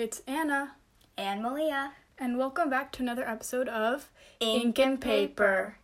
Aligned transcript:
It's 0.00 0.22
Anna, 0.26 0.76
and 1.18 1.42
Malia. 1.42 1.92
and 2.16 2.38
welcome 2.38 2.70
back 2.70 2.90
to 2.92 3.02
another 3.02 3.28
episode 3.28 3.68
of 3.68 4.10
Ink 4.40 4.78
and 4.78 4.98
Paper. 4.98 5.76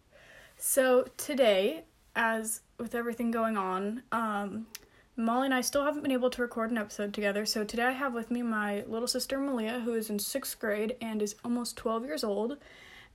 So 0.56 1.08
today, 1.18 1.84
as 2.14 2.62
with 2.78 2.94
everything 2.94 3.30
going 3.30 3.58
on, 3.58 4.04
um, 4.12 4.68
Molly 5.16 5.48
and 5.48 5.54
I 5.54 5.60
still 5.60 5.84
haven't 5.84 6.00
been 6.00 6.12
able 6.12 6.30
to 6.30 6.40
record 6.40 6.70
an 6.70 6.78
episode 6.78 7.12
together. 7.12 7.44
So 7.44 7.62
today 7.62 7.82
I 7.82 7.90
have 7.90 8.14
with 8.14 8.30
me 8.30 8.40
my 8.40 8.84
little 8.86 9.06
sister 9.06 9.38
Malia, 9.38 9.80
who 9.80 9.92
is 9.92 10.08
in 10.08 10.18
sixth 10.18 10.58
grade 10.58 10.96
and 11.02 11.20
is 11.20 11.34
almost 11.44 11.76
twelve 11.76 12.06
years 12.06 12.24
old, 12.24 12.56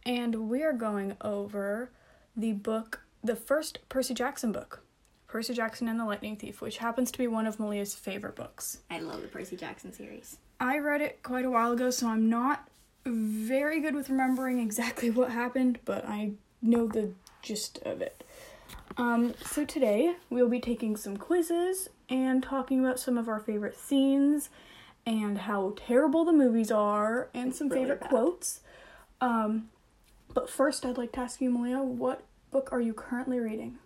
and 0.05 0.49
we 0.49 0.61
are 0.61 0.71
going 0.71 1.17
over 1.21 1.89
the 2.35 2.53
book, 2.53 3.01
the 3.23 3.35
first 3.35 3.79
Percy 3.89 4.13
Jackson 4.13 4.51
book, 4.51 4.83
Percy 5.25 5.55
Jackson 5.55 5.87
and 5.87 5.99
the 5.99 6.05
Lightning 6.05 6.35
Thief, 6.35 6.61
which 6.61 6.77
happens 6.77 7.09
to 7.09 7.17
be 7.17 7.25
one 7.25 7.47
of 7.47 7.59
Malia's 7.59 7.95
favorite 7.95 8.35
books. 8.35 8.81
I 8.91 8.99
love 8.99 9.23
the 9.23 9.27
Percy 9.27 9.55
Jackson 9.55 9.93
series. 9.93 10.37
I 10.61 10.77
read 10.77 11.01
it 11.01 11.23
quite 11.23 11.43
a 11.43 11.49
while 11.49 11.71
ago, 11.71 11.89
so 11.89 12.07
I'm 12.07 12.29
not 12.29 12.67
very 13.03 13.81
good 13.81 13.95
with 13.95 14.09
remembering 14.09 14.59
exactly 14.59 15.09
what 15.09 15.31
happened, 15.31 15.79
but 15.85 16.05
I 16.07 16.33
know 16.61 16.87
the 16.87 17.13
gist 17.41 17.79
of 17.83 17.99
it. 17.99 18.23
Um, 18.95 19.33
so 19.43 19.65
today 19.65 20.17
we'll 20.29 20.49
be 20.49 20.59
taking 20.59 20.95
some 20.95 21.17
quizzes 21.17 21.89
and 22.09 22.43
talking 22.43 22.79
about 22.79 22.99
some 22.99 23.17
of 23.17 23.27
our 23.27 23.39
favorite 23.39 23.75
scenes 23.79 24.49
and 25.03 25.39
how 25.39 25.73
terrible 25.75 26.23
the 26.25 26.31
movies 26.33 26.69
are 26.71 27.29
and 27.33 27.55
some 27.55 27.67
Really 27.69 27.81
favorite 27.81 28.01
bad. 28.01 28.09
quotes. 28.09 28.59
Um, 29.19 29.69
but 30.31 30.47
first, 30.47 30.85
I'd 30.85 30.97
like 30.97 31.13
to 31.13 31.21
ask 31.21 31.41
you, 31.41 31.49
Malia, 31.49 31.81
what 31.81 32.21
book 32.51 32.69
are 32.71 32.81
you 32.81 32.93
currently 32.93 33.39
reading? 33.39 33.79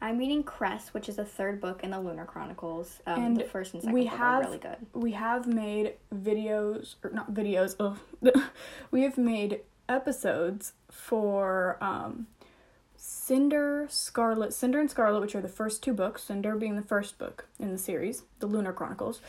I'm 0.00 0.18
reading 0.18 0.42
Cress, 0.44 0.94
which 0.94 1.08
is 1.08 1.16
the 1.16 1.24
third 1.24 1.60
book 1.60 1.82
in 1.82 1.90
the 1.90 2.00
Lunar 2.00 2.24
Chronicles. 2.24 3.00
Um, 3.06 3.22
And 3.22 3.36
the 3.36 3.44
first 3.44 3.74
and 3.74 3.82
second 3.82 3.94
we 3.94 4.04
book 4.04 4.18
have 4.18 4.42
are 4.42 4.46
really 4.46 4.58
good. 4.58 4.76
we 4.92 5.12
have 5.12 5.46
made 5.46 5.94
videos 6.14 6.94
or 7.02 7.10
not 7.10 7.34
videos 7.34 7.74
oh 7.80 7.98
we 8.90 9.02
have 9.02 9.18
made 9.18 9.60
episodes 9.88 10.72
for 10.90 11.78
um 11.80 12.26
cinder 12.96 13.86
scarlet 13.88 14.52
cinder 14.52 14.80
and 14.80 14.90
scarlet 14.90 15.20
which 15.20 15.34
are 15.34 15.40
the 15.40 15.48
first 15.48 15.82
two 15.82 15.92
books 15.94 16.24
cinder 16.24 16.56
being 16.56 16.76
the 16.76 16.82
first 16.82 17.16
book 17.18 17.46
in 17.58 17.72
the 17.72 17.78
series 17.78 18.22
the 18.40 18.46
lunar 18.46 18.72
chronicles 18.72 19.20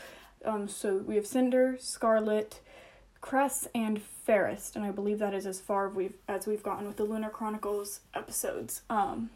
um 0.44 0.68
so 0.68 0.98
we 0.98 1.14
have 1.16 1.26
cinder 1.26 1.76
scarlet 1.78 2.60
cress 3.20 3.68
and 3.74 4.02
fairest 4.02 4.76
and 4.76 4.84
i 4.84 4.90
believe 4.90 5.18
that 5.18 5.32
is 5.34 5.46
as 5.46 5.60
far 5.60 5.88
we've 5.88 6.14
as 6.28 6.46
we've 6.46 6.62
gotten 6.62 6.86
with 6.86 6.96
the 6.96 7.04
lunar 7.04 7.30
chronicles 7.30 8.00
episodes 8.14 8.82
um 8.90 9.30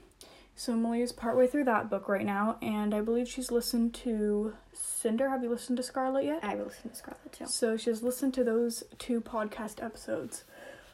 so 0.56 0.74
Malia's 0.76 1.12
partway 1.12 1.46
through 1.46 1.64
that 1.64 1.90
book 1.90 2.08
right 2.08 2.24
now, 2.24 2.58
and 2.62 2.94
I 2.94 3.00
believe 3.00 3.28
she's 3.28 3.50
listened 3.50 3.92
to 3.94 4.54
Cinder. 4.72 5.28
Have 5.28 5.42
you 5.42 5.50
listened 5.50 5.76
to 5.78 5.82
Scarlet 5.82 6.24
yet? 6.24 6.44
I've 6.44 6.60
listened 6.60 6.92
to 6.92 6.98
Scarlet 6.98 7.32
too. 7.32 7.46
So 7.46 7.76
she's 7.76 8.02
listened 8.02 8.34
to 8.34 8.44
those 8.44 8.84
two 8.98 9.20
podcast 9.20 9.82
episodes. 9.82 10.44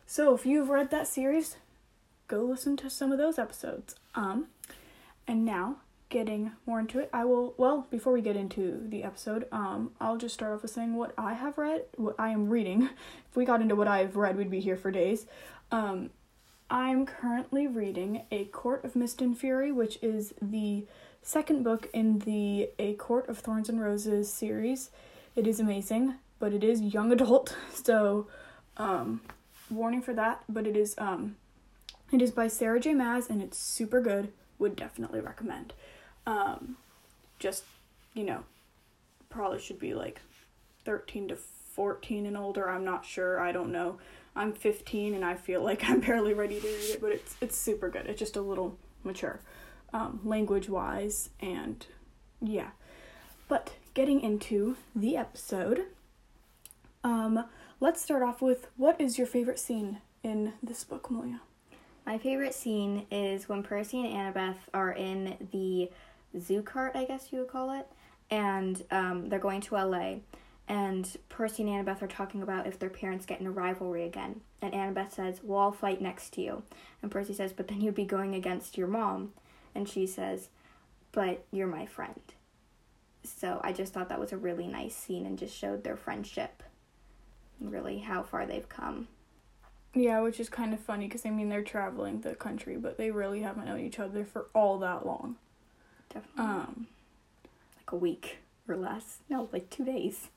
So 0.06 0.34
if 0.34 0.46
you've 0.46 0.70
read 0.70 0.90
that 0.90 1.06
series, 1.06 1.56
go 2.26 2.42
listen 2.42 2.76
to 2.78 2.90
some 2.90 3.12
of 3.12 3.18
those 3.18 3.38
episodes. 3.38 3.96
Um, 4.14 4.46
and 5.26 5.44
now 5.44 5.76
getting 6.08 6.52
more 6.66 6.80
into 6.80 6.98
it, 6.98 7.10
I 7.12 7.24
will. 7.24 7.54
Well, 7.56 7.86
before 7.90 8.12
we 8.12 8.22
get 8.22 8.36
into 8.36 8.82
the 8.88 9.04
episode, 9.04 9.46
um, 9.52 9.92
I'll 10.00 10.16
just 10.16 10.34
start 10.34 10.52
off 10.52 10.62
with 10.62 10.70
saying 10.70 10.94
what 10.94 11.12
I 11.16 11.34
have 11.34 11.58
read, 11.58 11.84
what 11.96 12.16
I 12.18 12.30
am 12.30 12.48
reading. 12.48 12.88
If 13.30 13.36
we 13.36 13.44
got 13.44 13.62
into 13.62 13.76
what 13.76 13.86
I've 13.86 14.16
read, 14.16 14.36
we'd 14.36 14.50
be 14.50 14.58
here 14.58 14.76
for 14.76 14.90
days. 14.90 15.24
Um, 15.70 16.10
I'm 16.70 17.04
currently 17.04 17.66
reading 17.66 18.22
A 18.30 18.44
Court 18.44 18.84
of 18.84 18.94
Mist 18.94 19.20
and 19.20 19.36
Fury, 19.36 19.72
which 19.72 19.98
is 20.02 20.32
the 20.40 20.84
second 21.20 21.64
book 21.64 21.90
in 21.92 22.20
the 22.20 22.70
A 22.78 22.94
Court 22.94 23.28
of 23.28 23.38
Thorns 23.38 23.68
and 23.68 23.80
Roses 23.80 24.32
series. 24.32 24.90
It 25.34 25.48
is 25.48 25.58
amazing, 25.58 26.14
but 26.38 26.52
it 26.52 26.62
is 26.62 26.80
young 26.80 27.10
adult, 27.16 27.56
so 27.74 28.28
um 28.76 29.20
warning 29.68 30.00
for 30.00 30.14
that, 30.14 30.44
but 30.48 30.64
it 30.64 30.76
is 30.76 30.94
um 30.96 31.34
it 32.12 32.22
is 32.22 32.30
by 32.30 32.46
Sarah 32.46 32.78
J. 32.78 32.94
Maas 32.94 33.28
and 33.28 33.42
it's 33.42 33.58
super 33.58 34.00
good. 34.00 34.32
Would 34.60 34.76
definitely 34.76 35.20
recommend. 35.20 35.72
Um 36.24 36.76
just, 37.40 37.64
you 38.14 38.22
know, 38.22 38.44
probably 39.28 39.58
should 39.58 39.80
be 39.80 39.94
like 39.94 40.20
13 40.84 41.28
to 41.28 41.36
14 41.36 42.26
and 42.26 42.36
older. 42.36 42.68
I'm 42.68 42.84
not 42.84 43.04
sure. 43.04 43.40
I 43.40 43.50
don't 43.50 43.72
know. 43.72 43.98
I'm 44.34 44.52
15 44.52 45.14
and 45.14 45.24
I 45.24 45.34
feel 45.34 45.62
like 45.62 45.84
I'm 45.88 46.00
barely 46.00 46.34
ready 46.34 46.60
to 46.60 46.66
read 46.66 46.90
it, 46.90 47.00
but 47.00 47.12
it's 47.12 47.36
it's 47.40 47.58
super 47.58 47.88
good. 47.88 48.06
It's 48.06 48.18
just 48.18 48.36
a 48.36 48.42
little 48.42 48.78
mature, 49.04 49.40
um, 49.92 50.20
language 50.24 50.68
wise, 50.68 51.30
and 51.40 51.84
yeah. 52.40 52.70
But 53.48 53.74
getting 53.94 54.20
into 54.20 54.76
the 54.94 55.16
episode, 55.16 55.86
um, 57.02 57.44
let's 57.80 58.00
start 58.00 58.22
off 58.22 58.40
with 58.40 58.68
what 58.76 59.00
is 59.00 59.18
your 59.18 59.26
favorite 59.26 59.58
scene 59.58 59.98
in 60.22 60.52
this 60.62 60.84
book, 60.84 61.10
Malia? 61.10 61.40
My 62.06 62.18
favorite 62.18 62.54
scene 62.54 63.06
is 63.10 63.48
when 63.48 63.62
Percy 63.62 64.04
and 64.04 64.34
Annabeth 64.34 64.56
are 64.72 64.92
in 64.92 65.48
the 65.52 65.90
zoo 66.38 66.62
cart, 66.62 66.92
I 66.94 67.04
guess 67.04 67.28
you 67.30 67.40
would 67.40 67.48
call 67.48 67.72
it, 67.78 67.86
and 68.30 68.82
um, 68.90 69.28
they're 69.28 69.38
going 69.38 69.60
to 69.62 69.74
LA. 69.76 70.16
And 70.70 71.16
Percy 71.28 71.64
and 71.64 71.84
Annabeth 71.84 72.00
are 72.00 72.06
talking 72.06 72.42
about 72.42 72.68
if 72.68 72.78
their 72.78 72.88
parents 72.88 73.26
get 73.26 73.40
in 73.40 73.46
a 73.48 73.50
rivalry 73.50 74.04
again. 74.04 74.40
And 74.62 74.72
Annabeth 74.72 75.10
says, 75.10 75.40
Well, 75.42 75.58
I'll 75.58 75.72
fight 75.72 76.00
next 76.00 76.32
to 76.34 76.42
you. 76.42 76.62
And 77.02 77.10
Percy 77.10 77.34
says, 77.34 77.52
But 77.52 77.66
then 77.66 77.80
you'd 77.80 77.96
be 77.96 78.04
going 78.04 78.36
against 78.36 78.78
your 78.78 78.86
mom. 78.86 79.32
And 79.74 79.88
she 79.88 80.06
says, 80.06 80.48
But 81.10 81.44
you're 81.50 81.66
my 81.66 81.86
friend. 81.86 82.20
So 83.24 83.60
I 83.64 83.72
just 83.72 83.92
thought 83.92 84.10
that 84.10 84.20
was 84.20 84.30
a 84.30 84.36
really 84.36 84.68
nice 84.68 84.94
scene 84.94 85.26
and 85.26 85.36
just 85.36 85.56
showed 85.56 85.82
their 85.82 85.96
friendship. 85.96 86.62
Really, 87.60 87.98
how 87.98 88.22
far 88.22 88.46
they've 88.46 88.68
come. 88.68 89.08
Yeah, 89.92 90.20
which 90.20 90.38
is 90.38 90.48
kind 90.48 90.72
of 90.72 90.78
funny 90.78 91.08
because 91.08 91.26
I 91.26 91.30
mean 91.30 91.48
they're 91.48 91.64
traveling 91.64 92.20
the 92.20 92.36
country, 92.36 92.76
but 92.76 92.96
they 92.96 93.10
really 93.10 93.40
haven't 93.40 93.66
known 93.66 93.80
each 93.80 93.98
other 93.98 94.24
for 94.24 94.46
all 94.54 94.78
that 94.78 95.04
long. 95.04 95.34
Definitely. 96.14 96.44
Um, 96.44 96.86
like 97.76 97.90
a 97.90 97.96
week 97.96 98.38
or 98.68 98.76
less. 98.76 99.18
No, 99.28 99.48
like 99.52 99.68
two 99.68 99.84
days. 99.84 100.28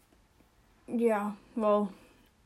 Yeah, 0.87 1.31
well, 1.55 1.91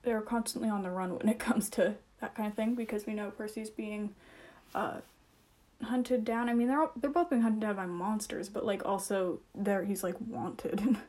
they're 0.04 0.22
constantly 0.22 0.70
on 0.70 0.84
the 0.84 0.90
run 0.92 1.18
when 1.18 1.28
it 1.30 1.40
comes 1.48 1.70
to 1.72 1.96
that 2.22 2.36
kind 2.36 2.48
of 2.50 2.56
thing 2.56 2.76
because 2.76 3.06
we 3.06 3.14
know 3.14 3.32
Percy's 3.32 3.70
being 3.70 4.14
uh 4.76 4.98
hunted 5.84 6.26
down. 6.26 6.50
I 6.50 6.54
mean, 6.54 6.68
they're 6.68 6.82
all, 6.82 6.92
they're 6.96 7.10
both 7.10 7.30
being 7.30 7.42
hunted 7.44 7.62
down 7.62 7.76
by 7.76 7.86
monsters, 7.86 8.50
but 8.50 8.66
like 8.66 8.86
also 8.86 9.40
there 9.56 9.84
he's 9.84 10.04
like 10.04 10.16
wanted. 10.20 10.98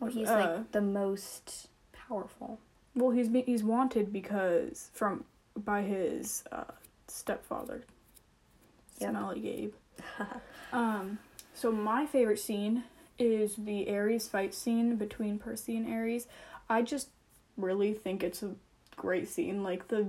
Well, 0.00 0.10
he's 0.10 0.30
Uh, 0.30 0.34
like 0.56 0.72
the 0.72 0.80
most 0.80 1.68
powerful. 1.92 2.58
well, 2.94 3.10
he's 3.10 3.28
be- 3.28 3.42
he's 3.42 3.62
wanted 3.62 4.10
because 4.14 4.88
from 4.94 5.24
by 5.54 5.82
his 5.82 6.42
uh 6.50 6.64
stepfather, 7.06 7.82
Yep. 8.98 9.10
Smelly 9.10 9.40
Gabe. 9.40 9.72
Um, 10.72 11.18
so 11.52 11.70
my 11.72 12.06
favorite 12.06 12.38
scene 12.38 12.84
is 13.18 13.56
the 13.56 13.90
Ares 13.94 14.26
fight 14.28 14.54
scene 14.54 14.96
between 14.96 15.38
Percy 15.38 15.76
and 15.76 15.92
Ares. 15.92 16.26
I 16.70 16.82
just 16.82 17.08
really 17.56 17.92
think 17.92 18.22
it's 18.22 18.42
a 18.42 18.54
great 18.96 19.28
scene. 19.28 19.62
Like 19.62 19.88
the, 19.88 20.06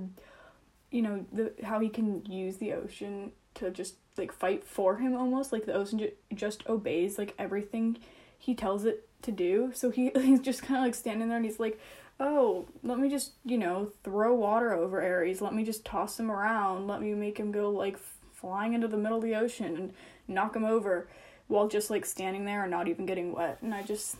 you 0.92 1.02
know, 1.02 1.26
the 1.34 1.52
how 1.64 1.80
he 1.80 1.90
can 1.90 2.24
use 2.26 2.58
the 2.58 2.74
ocean 2.74 3.32
to 3.56 3.72
just 3.72 3.96
like 4.18 4.32
fight 4.32 4.64
for 4.64 4.98
him 4.98 5.16
almost. 5.16 5.52
Like 5.52 5.66
the 5.66 5.74
ocean 5.74 6.00
ju- 6.00 6.12
just 6.34 6.64
obeys 6.70 7.18
like 7.18 7.34
everything 7.38 7.98
he 8.38 8.56
tells 8.56 8.86
it 8.86 9.10
to 9.24 9.32
do. 9.32 9.72
So 9.74 9.90
he 9.90 10.12
he's 10.16 10.40
just 10.40 10.62
kind 10.62 10.78
of 10.78 10.84
like 10.84 10.96
standing 10.96 11.28
there 11.28 11.38
and 11.38 11.46
he's 11.46 11.60
like, 11.60 11.80
oh, 12.20 12.68
let 12.84 13.00
me 13.00 13.10
just 13.10 13.32
you 13.44 13.58
know 13.58 13.92
throw 14.04 14.34
water 14.34 14.72
over 14.72 15.02
Ares. 15.02 15.42
Let 15.42 15.56
me 15.56 15.64
just 15.64 15.84
toss 15.84 16.20
him 16.20 16.32
around. 16.32 16.88
Let 16.88 17.02
me 17.02 17.14
make 17.16 17.38
him 17.40 17.52
go 17.52 17.70
like 17.72 17.98
flying 18.42 18.74
into 18.74 18.88
the 18.88 18.98
middle 18.98 19.18
of 19.18 19.24
the 19.24 19.36
ocean 19.36 19.76
and 19.76 19.94
knock 20.28 20.56
him 20.56 20.66
over 20.66 21.08
while 21.48 21.68
just 21.68 21.90
like 21.90 22.06
standing 22.06 22.46
there 22.46 22.64
and 22.64 22.72
not 22.72 22.88
even 22.88 23.06
getting 23.06 23.34
wet 23.34 23.58
and 23.62 23.74
i 23.74 23.84
just 23.84 24.16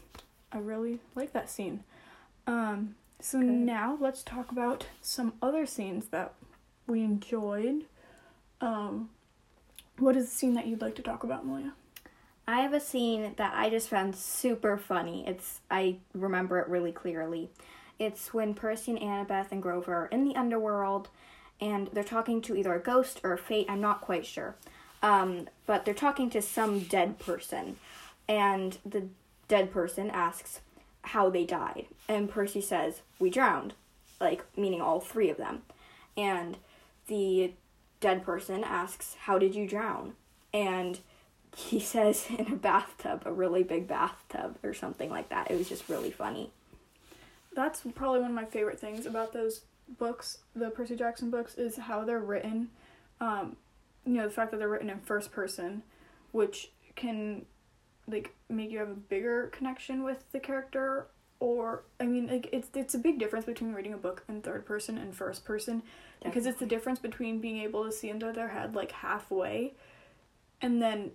i 0.52 0.58
really 0.58 1.00
like 1.16 1.34
that 1.34 1.50
scene 1.50 1.84
um 2.48 2.96
so 3.20 3.40
Good. 3.40 3.50
now 3.50 3.98
let's 4.00 4.24
talk 4.24 4.52
about 4.52 4.88
some 5.02 5.34
other 5.42 5.66
scenes 5.66 6.08
that 6.08 6.34
we 6.88 7.04
enjoyed 7.04 7.86
um 8.60 9.10
what 9.98 10.16
is 10.16 10.30
the 10.30 10.36
scene 10.36 10.54
that 10.56 10.68
you'd 10.68 10.82
like 10.82 10.96
to 10.96 11.02
talk 11.02 11.24
about 11.24 11.46
malia 11.46 11.74
I 12.48 12.62
have 12.62 12.74
a 12.74 12.80
scene 12.80 13.34
that 13.38 13.54
I 13.56 13.70
just 13.70 13.88
found 13.88 14.16
super 14.16 14.78
funny. 14.78 15.24
It's 15.28 15.62
I 15.70 15.98
remember 16.14 16.60
it 16.60 16.68
really 16.68 16.92
clearly. 16.92 17.50
It's 18.00 18.34
when 18.34 18.54
Percy 18.54 18.92
and 18.92 19.00
Annabeth 19.00 19.52
and 19.52 19.62
Grover 19.62 19.94
are 19.94 20.06
in 20.08 20.26
the 20.26 20.36
underworld 20.36 21.10
and 21.60 21.88
they're 21.94 22.04
talking 22.04 22.42
to 22.42 22.56
either 22.56 22.74
a 22.74 22.80
ghost 22.80 23.22
or 23.24 23.34
a 23.34 23.38
fate, 23.38 23.68
I'm 23.70 23.80
not 23.80 24.02
quite 24.02 24.26
sure. 24.26 24.56
Um, 25.04 25.48
but 25.66 25.86
they're 25.86 25.94
talking 25.94 26.30
to 26.32 26.42
some 26.42 26.80
dead 26.82 27.20
person 27.20 27.78
and 28.28 28.78
the 28.86 29.08
dead 29.48 29.72
person 29.72 30.10
asks 30.10 30.62
how 31.04 31.30
they 31.30 31.46
died. 31.46 31.88
And 32.08 32.30
Percy 32.30 32.62
says, 32.62 33.02
"We 33.20 33.30
drowned." 33.30 33.74
Like 34.20 34.44
meaning 34.56 34.82
all 34.82 35.00
three 35.00 35.30
of 35.30 35.38
them. 35.38 35.64
And 36.16 36.58
the 37.08 37.54
dead 38.00 38.24
person 38.24 38.64
asks, 38.64 39.16
"How 39.22 39.38
did 39.40 39.56
you 39.56 39.68
drown?" 39.68 40.14
And 40.54 41.00
he 41.56 41.80
says 41.94 42.28
in 42.30 42.52
a 42.52 42.56
bathtub, 42.56 43.24
a 43.26 43.32
really 43.32 43.64
big 43.64 43.88
bathtub 43.88 44.58
or 44.64 44.74
something 44.74 45.10
like 45.10 45.30
that. 45.30 45.52
It 45.52 45.58
was 45.58 45.70
just 45.70 45.90
really 45.90 46.12
funny. 46.12 46.52
that's 47.54 47.82
probably 47.96 48.22
one 48.22 48.30
of 48.30 48.36
my 48.36 48.46
favorite 48.46 48.80
things 48.80 49.06
about 49.06 49.34
those 49.34 49.62
books, 49.98 50.38
the 50.56 50.70
Percy 50.70 50.96
Jackson 50.96 51.30
books, 51.30 51.56
is 51.56 51.78
how 51.78 52.06
they're 52.06 52.20
written. 52.20 52.70
Um, 53.20 53.58
you 54.06 54.14
know, 54.14 54.24
the 54.26 54.34
fact 54.34 54.52
that 54.52 54.58
they're 54.58 54.70
written 54.70 54.90
in 54.90 55.00
first 55.00 55.32
person, 55.32 55.84
which 56.32 56.72
can 56.96 57.46
like 58.08 58.34
make 58.50 58.72
you 58.72 58.80
have 58.80 58.90
a 58.90 58.96
bigger 58.96 59.48
connection 59.48 60.04
with 60.04 60.24
the 60.32 60.40
character 60.40 61.08
or 61.40 61.84
I 62.00 62.06
mean 62.06 62.28
like 62.28 62.50
it's 62.52 62.70
it's 62.76 62.94
a 62.94 63.00
big 63.00 63.20
difference 63.20 63.46
between 63.46 63.74
reading 63.74 63.94
a 63.94 63.98
book 63.98 64.24
in 64.30 64.42
third 64.42 64.66
person 64.66 64.98
and 64.98 65.16
first 65.16 65.44
person 65.46 65.84
because 66.24 66.46
it's 66.46 66.60
the 66.60 66.66
difference 66.66 67.00
between 67.00 67.40
being 67.40 67.58
able 67.58 67.84
to 67.84 67.92
see 67.92 68.10
into 68.10 68.32
their 68.32 68.50
head 68.50 68.76
like 68.76 68.92
halfway 68.92 69.74
and 70.62 70.82
then 70.82 71.12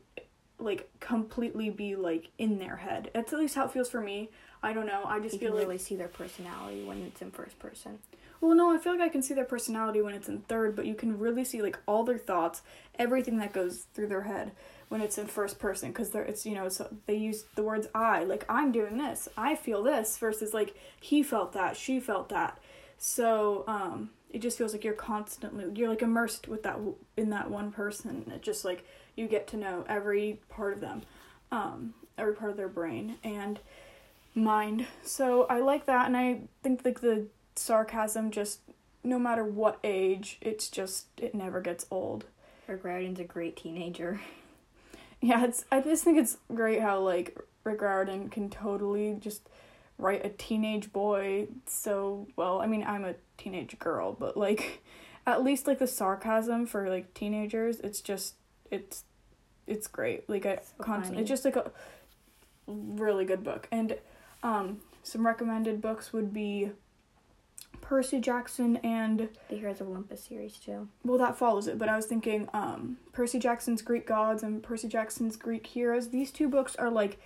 like 0.59 0.89
completely 1.01 1.71
be 1.71 1.97
like 1.97 2.31
in 2.39 2.59
their 2.59 2.77
head. 2.77 3.11
That's 3.15 3.33
at 3.33 3.39
least 3.39 3.55
how 3.55 3.67
it 3.67 3.73
feels 3.73 3.91
for 3.91 4.01
me. 4.01 4.31
I 4.63 4.73
don't 4.73 4.87
know. 4.87 5.03
I 5.05 5.21
just 5.21 5.35
You 5.35 5.41
feel 5.41 5.49
can 5.51 5.57
like 5.59 5.67
really 5.67 5.79
see 5.79 5.97
their 5.97 6.09
personality 6.09 6.85
when 6.85 7.03
it's 7.03 7.23
in 7.23 7.31
first 7.31 7.59
person. 7.59 7.99
well, 8.41 8.55
no, 8.55 8.75
I 8.75 8.79
feel 8.79 8.93
like 8.93 9.01
I 9.03 9.09
can 9.09 9.23
see 9.23 9.35
their 9.35 9.45
personality 9.45 10.01
when 10.03 10.15
it's 10.15 10.29
in 10.29 10.41
third, 10.43 10.77
but 10.77 10.87
you 10.87 10.95
can 10.95 11.19
really 11.19 11.45
see 11.45 11.63
like 11.63 11.79
all 11.87 12.05
their 12.05 12.19
thoughts, 12.19 12.63
everything 12.99 13.39
that 13.39 13.53
goes 13.53 13.87
through 13.95 14.09
their 14.09 14.23
head 14.23 14.53
when 14.89 15.01
it's 15.01 15.19
in 15.19 15.27
first 15.27 15.59
person 15.59 15.91
because 15.91 16.11
they're 16.11 16.23
it's 16.23 16.47
you 16.47 16.55
know 16.55 16.69
so 16.69 16.89
they 17.07 17.17
use 17.17 17.45
the 17.57 17.63
words 17.63 17.89
I 17.93 18.23
like 18.25 18.45
I'm 18.49 18.71
doing 18.73 18.99
this, 18.99 19.29
I 19.37 19.57
feel 19.57 19.83
this 19.83 20.17
versus 20.19 20.55
like 20.55 20.77
he 21.01 21.23
felt 21.23 21.53
that, 21.55 21.77
she 21.77 21.99
felt 22.01 22.29
that. 22.29 22.59
So 22.99 23.65
um, 23.67 24.11
it 24.31 24.41
just 24.41 24.57
feels 24.59 24.73
like 24.73 24.85
you're 24.85 24.95
constantly 24.95 25.67
you're 25.75 25.89
like 25.89 26.03
immersed 26.03 26.49
with 26.49 26.63
that 26.65 26.79
in 27.17 27.31
that 27.31 27.51
one 27.51 27.73
person. 27.73 28.31
It 28.35 28.43
just 28.43 28.65
like 28.65 28.85
you 29.17 29.27
get 29.29 29.47
to 29.49 29.57
know 29.57 29.85
every 29.89 30.41
part 30.49 30.75
of 30.75 30.81
them, 30.81 31.03
um, 31.51 31.95
every 32.19 32.35
part 32.35 32.51
of 32.51 32.57
their 32.57 32.69
brain 32.69 33.17
and 33.25 33.59
mind. 34.37 34.87
So 35.03 35.45
I 35.45 35.61
like 35.61 35.87
that, 35.87 36.07
and 36.07 36.17
I 36.17 36.41
think 36.63 36.85
like 36.85 37.01
the 37.01 37.27
sarcasm 37.57 38.31
just 38.31 38.61
no 39.03 39.19
matter 39.19 39.45
what 39.45 39.79
age, 39.85 40.39
it's 40.41 40.69
just 40.69 41.07
it 41.17 41.35
never 41.35 41.61
gets 41.61 41.87
old. 41.91 42.25
Rick 42.67 42.85
Riordan's 42.85 43.21
a 43.21 43.25
great 43.25 43.57
teenager. 43.57 44.21
Yeah, 45.23 45.45
it's 45.45 45.65
I 45.73 45.81
just 45.81 46.05
think 46.05 46.19
it's 46.19 46.37
great 46.55 46.83
how 46.83 47.01
like 47.01 47.39
Rick 47.65 47.81
Riordan 47.81 48.29
can 48.29 48.51
totally 48.51 49.17
just 49.19 49.49
write 49.97 50.25
a 50.27 50.29
teenage 50.29 50.93
boy 50.93 51.49
so 51.65 52.29
well. 52.37 52.61
I 52.61 52.67
mean, 52.67 52.85
I'm 52.87 53.03
a 53.07 53.15
teenage 53.39 53.79
girl, 53.79 54.13
but 54.13 54.37
like 54.37 54.85
at 55.27 55.43
least 55.43 55.67
like 55.67 55.79
the 55.79 55.87
sarcasm 55.87 56.67
for 56.67 56.91
like 56.91 57.15
teenagers, 57.15 57.81
it's 57.81 58.03
just 58.03 58.35
it's 58.71 59.05
it's 59.67 59.87
great. 59.87 60.29
Like 60.29 60.45
I 60.45 60.57
So 60.57 60.85
constantly 60.85 61.23
it's 61.23 61.31
just 61.31 61.47
like 61.47 61.57
a 61.57 61.71
really 62.67 63.25
good 63.25 63.43
book. 63.43 63.69
And 63.73 63.97
um 64.43 64.81
some 65.03 65.25
recommended 65.27 65.81
books 65.81 66.13
would 66.13 66.33
be 66.33 66.71
Percy 67.81 68.19
Jackson 68.21 68.77
and 68.79 69.29
The 69.49 69.57
Heroes 69.57 69.81
of 69.81 69.87
Olympus 69.89 70.25
series 70.25 70.57
too. 70.57 70.89
well 71.05 71.19
that 71.19 71.37
follows 71.39 71.69
it 71.69 71.79
but 71.79 71.89
i 71.89 71.95
was 71.97 72.07
thinking 72.07 72.49
um 72.53 72.97
percy 73.13 73.39
jackson's 73.39 73.83
greek 73.83 74.07
gods 74.07 74.43
and 74.43 74.63
percy 74.63 74.89
jackson's 74.89 75.37
greek 75.37 75.67
heroes 75.67 76.09
these 76.11 76.31
two 76.33 76.49
books 76.49 76.75
are 76.77 76.91
like 76.91 77.19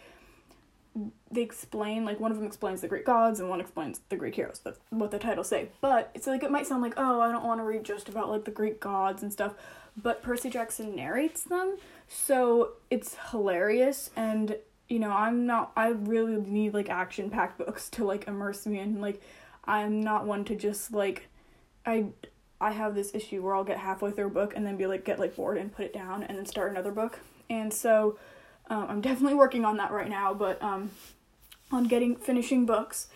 they 1.30 1.40
explain 1.40 2.04
like 2.04 2.18
one 2.18 2.30
of 2.32 2.36
them 2.36 2.46
explains 2.46 2.80
the 2.80 2.88
greek 2.88 3.06
gods 3.06 3.38
and 3.40 3.48
one 3.48 3.60
explains 3.60 4.00
the 4.08 4.16
greek 4.16 4.34
heroes 4.34 4.60
that's 4.62 4.80
what 4.90 5.10
the 5.12 5.18
titles 5.18 5.48
say 5.48 5.68
but 5.80 6.10
it's 6.14 6.26
like 6.26 6.42
it 6.42 6.50
might 6.50 6.66
sound 6.66 6.82
like 6.82 6.94
oh 6.96 7.20
i 7.20 7.30
don't 7.30 7.44
want 7.44 7.60
to 7.60 7.64
read 7.64 7.84
just 7.84 8.08
about 8.08 8.28
like 8.28 8.44
the 8.44 8.50
greek 8.50 8.80
gods 8.80 9.22
and 9.22 9.32
stuff 9.32 9.54
but 9.96 10.20
percy 10.22 10.50
jackson 10.50 10.94
narrates 10.96 11.44
them 11.44 11.76
so 12.08 12.72
it's 12.90 13.16
hilarious 13.30 14.10
and 14.16 14.56
you 14.90 14.98
know 14.98 15.10
i'm 15.10 15.46
not 15.46 15.72
i 15.76 15.88
really 15.88 16.37
need 16.37 16.75
like 16.75 16.90
action 16.90 17.31
packed 17.31 17.56
books 17.56 17.88
to 17.88 18.04
like 18.04 18.28
immerse 18.28 18.66
me 18.66 18.78
in 18.78 19.00
like 19.00 19.22
i'm 19.64 20.02
not 20.02 20.26
one 20.26 20.44
to 20.44 20.54
just 20.54 20.92
like 20.92 21.28
i 21.87 22.06
I 22.60 22.72
have 22.72 22.94
this 22.94 23.14
issue 23.14 23.42
where 23.42 23.54
I'll 23.54 23.64
get 23.64 23.78
halfway 23.78 24.10
through 24.10 24.26
a 24.26 24.31
book 24.31 24.54
and 24.54 24.66
then 24.66 24.76
be 24.76 24.87
like 24.87 25.04
get 25.04 25.19
like 25.19 25.34
bored 25.34 25.56
and 25.56 25.75
put 25.75 25.87
it 25.87 25.94
down 25.94 26.22
and 26.22 26.37
then 26.37 26.44
start 26.44 26.70
another 26.70 26.92
book. 26.92 27.20
And 27.48 27.72
so 27.72 28.19
um, 28.69 28.87
I'm 28.88 29.00
definitely 29.00 29.34
working 29.34 29.64
on 29.64 29.78
that 29.78 29.90
right 29.90 30.08
now, 30.08 30.34
but 30.34 30.62
um, 30.62 30.90
on 31.72 31.84
getting 31.84 32.16
finishing 32.16 32.66
books, 32.66 33.08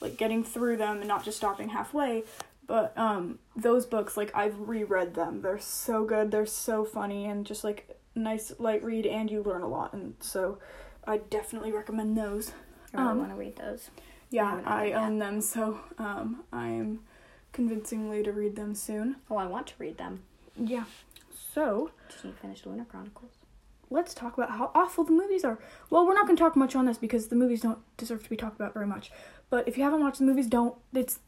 like 0.00 0.18
getting 0.18 0.44
through 0.44 0.76
them 0.76 0.98
and 0.98 1.08
not 1.08 1.24
just 1.24 1.38
stopping 1.38 1.70
halfway. 1.70 2.24
But 2.66 2.96
um, 2.96 3.38
those 3.56 3.86
books, 3.86 4.16
like 4.16 4.34
I've 4.34 4.68
reread 4.68 5.14
them. 5.14 5.40
They're 5.42 5.58
so 5.58 6.04
good. 6.04 6.30
They're 6.30 6.46
so 6.46 6.84
funny 6.84 7.24
and 7.26 7.44
just 7.44 7.64
like 7.64 7.98
nice 8.14 8.52
light 8.58 8.84
read, 8.84 9.06
and 9.06 9.30
you 9.30 9.42
learn 9.42 9.62
a 9.62 9.68
lot. 9.68 9.92
And 9.92 10.14
so 10.20 10.58
I 11.06 11.18
definitely 11.18 11.72
recommend 11.72 12.16
those. 12.16 12.52
I 12.94 12.98
really 12.98 13.10
Um, 13.12 13.18
want 13.18 13.30
to 13.30 13.36
read 13.36 13.56
those. 13.56 13.90
Yeah, 14.30 14.60
I 14.64 14.86
yet. 14.86 14.98
own 15.02 15.18
them, 15.18 15.40
so 15.40 15.80
um, 15.98 16.44
I 16.52 16.68
am 16.68 17.00
convincingly 17.52 18.22
to 18.22 18.32
read 18.32 18.56
them 18.56 18.74
soon. 18.74 19.16
Oh, 19.30 19.36
I 19.36 19.46
want 19.46 19.66
to 19.68 19.74
read 19.78 19.98
them. 19.98 20.22
Yeah. 20.56 20.84
So 21.52 21.90
Just 22.08 22.24
need 22.24 22.32
to 22.32 22.36
finish 22.38 22.64
Lunar 22.64 22.84
Chronicles. 22.84 23.32
let's 23.92 24.14
talk 24.14 24.34
about 24.38 24.50
how 24.52 24.70
awful 24.74 25.02
the 25.02 25.10
movies 25.12 25.44
are. 25.44 25.58
Well, 25.90 26.06
we're 26.06 26.14
not 26.14 26.26
going 26.26 26.36
to 26.36 26.40
talk 26.42 26.54
much 26.54 26.76
on 26.76 26.86
this 26.86 26.96
because 26.98 27.26
the 27.26 27.34
movies 27.36 27.62
don't 27.62 27.80
deserve 27.96 28.22
to 28.22 28.30
be 28.30 28.36
talked 28.36 28.54
about 28.54 28.72
very 28.72 28.86
much. 28.86 29.10
But 29.48 29.66
if 29.66 29.76
you 29.76 29.82
haven't 29.82 30.00
watched 30.00 30.20
the 30.20 30.24
movies, 30.26 30.46
don't. 30.46 30.76
It's 30.94 31.18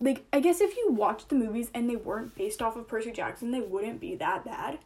like 0.00 0.24
I 0.32 0.40
guess 0.40 0.62
if 0.62 0.74
you 0.78 0.92
watched 0.92 1.28
the 1.28 1.34
movies 1.34 1.70
and 1.74 1.90
they 1.90 1.96
weren't 1.96 2.34
based 2.34 2.62
off 2.62 2.74
of 2.76 2.88
Percy 2.88 3.12
Jackson, 3.12 3.50
they 3.50 3.60
wouldn't 3.60 4.00
be 4.00 4.14
that 4.16 4.44
bad. 4.46 4.78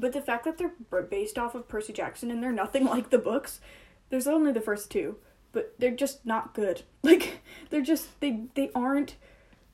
But 0.00 0.14
the 0.14 0.22
fact 0.22 0.44
that 0.44 0.58
they're 0.58 1.02
based 1.02 1.38
off 1.38 1.54
of 1.54 1.68
Percy 1.68 1.92
Jackson 1.92 2.30
and 2.30 2.42
they're 2.42 2.52
nothing 2.52 2.84
like 2.86 3.10
the 3.10 3.18
books, 3.18 3.60
there's 4.08 4.26
only 4.26 4.52
the 4.52 4.60
first 4.60 4.90
two, 4.90 5.16
but 5.52 5.74
they're 5.78 5.90
just 5.90 6.24
not 6.26 6.54
good. 6.54 6.82
Like 7.02 7.40
they're 7.70 7.80
just 7.80 8.20
they 8.20 8.44
they 8.54 8.70
aren't 8.74 9.16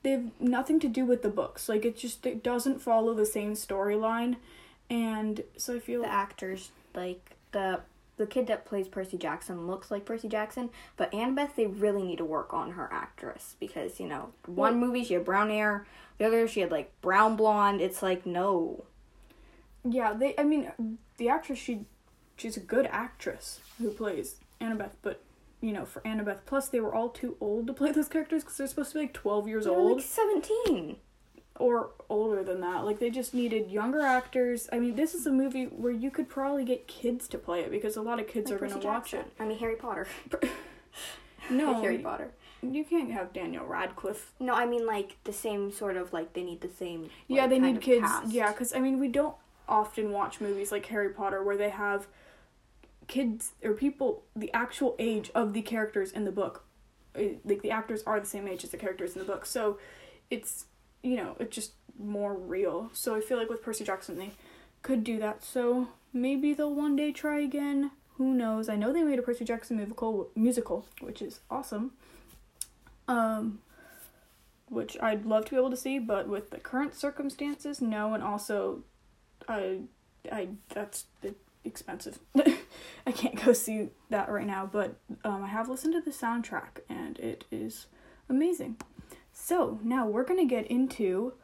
they 0.04 0.10
have 0.12 0.30
nothing 0.38 0.78
to 0.78 0.88
do 0.88 1.04
with 1.04 1.22
the 1.22 1.28
books. 1.28 1.68
Like 1.68 1.84
it 1.84 1.96
just 1.96 2.24
it 2.24 2.42
doesn't 2.42 2.80
follow 2.80 3.14
the 3.14 3.26
same 3.26 3.54
storyline. 3.54 4.36
And 4.88 5.42
so 5.56 5.74
I 5.74 5.80
feel 5.80 6.02
The 6.02 6.08
actors, 6.08 6.70
like 6.94 7.36
the 7.50 7.80
the 8.16 8.26
kid 8.26 8.46
that 8.46 8.64
plays 8.64 8.88
Percy 8.88 9.18
Jackson, 9.18 9.66
looks 9.66 9.90
like 9.90 10.04
Percy 10.06 10.28
Jackson, 10.28 10.70
but 10.96 11.12
Annabeth, 11.12 11.54
they 11.54 11.66
really 11.66 12.02
need 12.02 12.18
to 12.18 12.24
work 12.24 12.54
on 12.54 12.72
her 12.72 12.88
actress 12.92 13.56
because 13.60 13.98
you 14.00 14.06
know, 14.08 14.30
one 14.46 14.78
movie 14.78 15.04
she 15.04 15.14
had 15.14 15.24
brown 15.24 15.50
hair, 15.50 15.86
the 16.18 16.26
other 16.26 16.46
she 16.48 16.60
had 16.60 16.70
like 16.70 16.92
brown 17.00 17.36
blonde. 17.36 17.80
It's 17.80 18.02
like 18.02 18.24
no, 18.24 18.84
Yeah, 19.90 20.12
they. 20.12 20.34
I 20.38 20.42
mean, 20.44 20.70
the 21.18 21.28
actress 21.28 21.58
she, 21.58 21.84
she's 22.36 22.56
a 22.56 22.60
good 22.60 22.86
actress 22.86 23.60
who 23.78 23.90
plays 23.90 24.36
Annabeth, 24.60 24.92
but 25.02 25.22
you 25.60 25.72
know, 25.72 25.84
for 25.84 26.00
Annabeth, 26.00 26.40
plus 26.46 26.68
they 26.68 26.80
were 26.80 26.94
all 26.94 27.08
too 27.08 27.36
old 27.40 27.66
to 27.66 27.72
play 27.72 27.92
those 27.92 28.08
characters 28.08 28.42
because 28.44 28.56
they're 28.58 28.66
supposed 28.66 28.92
to 28.92 28.98
be 28.98 29.00
like 29.02 29.12
twelve 29.14 29.48
years 29.48 29.64
they're 29.64 29.72
old 29.74 29.98
like 29.98 30.06
seventeen. 30.06 30.96
or 31.58 31.90
older 32.08 32.42
than 32.44 32.60
that. 32.60 32.84
Like 32.84 32.98
they 32.98 33.10
just 33.10 33.32
needed 33.34 33.70
younger 33.70 34.00
actors. 34.02 34.68
I 34.72 34.78
mean, 34.78 34.94
this 34.96 35.14
is 35.14 35.26
a 35.26 35.32
movie 35.32 35.64
where 35.64 35.92
you 35.92 36.10
could 36.10 36.28
probably 36.28 36.64
get 36.64 36.86
kids 36.86 37.26
to 37.28 37.38
play 37.38 37.60
it 37.60 37.70
because 37.70 37.96
a 37.96 38.02
lot 38.02 38.20
of 38.20 38.28
kids 38.28 38.50
Like 38.50 38.62
are 38.62 38.68
gonna 38.68 38.80
watch 38.84 39.14
it. 39.14 39.26
I 39.40 39.44
mean 39.46 39.58
Harry 39.58 39.76
Potter. 39.76 40.06
No, 41.48 41.72
Like 41.72 41.82
Harry 41.82 41.98
Potter. 41.98 42.32
you 42.60 42.84
can't 42.84 43.12
have 43.12 43.32
Daniel 43.32 43.64
Radcliffe. 43.66 44.32
No, 44.40 44.52
I 44.52 44.66
mean 44.66 44.84
like 44.84 45.16
the 45.24 45.32
same 45.32 45.70
sort 45.70 45.96
of 45.96 46.12
like 46.12 46.32
they 46.32 46.42
need 46.42 46.60
the 46.60 46.68
same. 46.68 47.08
Yeah, 47.28 47.46
they 47.46 47.60
need 47.60 47.80
kids. 47.80 48.00
cast. 48.04 48.32
Yeah, 48.32 48.50
because 48.50 48.74
I 48.74 48.80
mean, 48.80 48.98
we 48.98 49.06
don't 49.08 49.36
often 49.68 50.12
watch 50.12 50.40
movies 50.40 50.72
like 50.72 50.86
Harry 50.86 51.10
Potter 51.10 51.42
where 51.42 51.56
they 51.56 51.70
have 51.70 52.06
kids 53.08 53.52
or 53.62 53.72
people 53.72 54.24
the 54.34 54.52
actual 54.52 54.96
age 54.98 55.30
of 55.34 55.52
the 55.52 55.62
characters 55.62 56.12
in 56.12 56.24
the 56.24 56.32
book. 56.32 56.64
Uh, 57.16 57.38
Like 57.44 57.62
the 57.62 57.70
actors 57.70 58.02
are 58.04 58.20
the 58.20 58.26
same 58.26 58.48
age 58.48 58.64
as 58.64 58.70
the 58.70 58.76
characters 58.76 59.14
in 59.14 59.20
the 59.20 59.24
book, 59.26 59.46
so 59.46 59.78
it's 60.30 60.66
you 61.02 61.16
know 61.16 61.36
it's 61.38 61.54
just 61.54 61.72
more 61.98 62.34
real. 62.34 62.90
So 62.92 63.14
I 63.14 63.20
feel 63.20 63.38
like 63.38 63.48
with 63.48 63.62
Percy 63.62 63.84
Jackson 63.84 64.18
they 64.18 64.32
could 64.82 65.04
do 65.04 65.18
that. 65.18 65.44
So 65.44 65.88
maybe 66.12 66.52
they'll 66.54 66.74
one 66.74 66.96
day 66.96 67.12
try 67.12 67.40
again. 67.40 67.90
Who 68.18 68.34
knows? 68.34 68.68
I 68.68 68.76
know 68.76 68.92
they 68.92 69.02
made 69.02 69.18
a 69.18 69.22
Percy 69.22 69.44
Jackson 69.44 69.76
musical 69.76 70.30
musical, 70.34 70.86
which 71.00 71.22
is 71.22 71.40
awesome. 71.50 71.92
Um 73.08 73.60
which 74.68 74.96
I'd 75.00 75.24
love 75.24 75.44
to 75.44 75.50
be 75.52 75.56
able 75.56 75.70
to 75.70 75.76
see, 75.76 75.98
but 75.98 76.28
with 76.28 76.50
the 76.50 76.58
current 76.58 76.94
circumstances, 76.94 77.80
no, 77.80 78.14
and 78.14 78.22
also, 78.22 78.82
I, 79.48 79.80
I 80.30 80.48
that's 80.68 81.04
expensive. 81.64 82.18
I 83.06 83.12
can't 83.12 83.42
go 83.44 83.52
see 83.52 83.90
that 84.10 84.30
right 84.30 84.46
now, 84.46 84.68
but 84.70 84.96
um, 85.24 85.44
I 85.44 85.48
have 85.48 85.68
listened 85.68 85.94
to 85.94 86.00
the 86.00 86.10
soundtrack, 86.10 86.80
and 86.88 87.18
it 87.18 87.44
is 87.50 87.86
amazing. 88.28 88.76
So 89.32 89.78
now 89.82 90.06
we're 90.06 90.24
gonna 90.24 90.46
get 90.46 90.66
into 90.66 91.34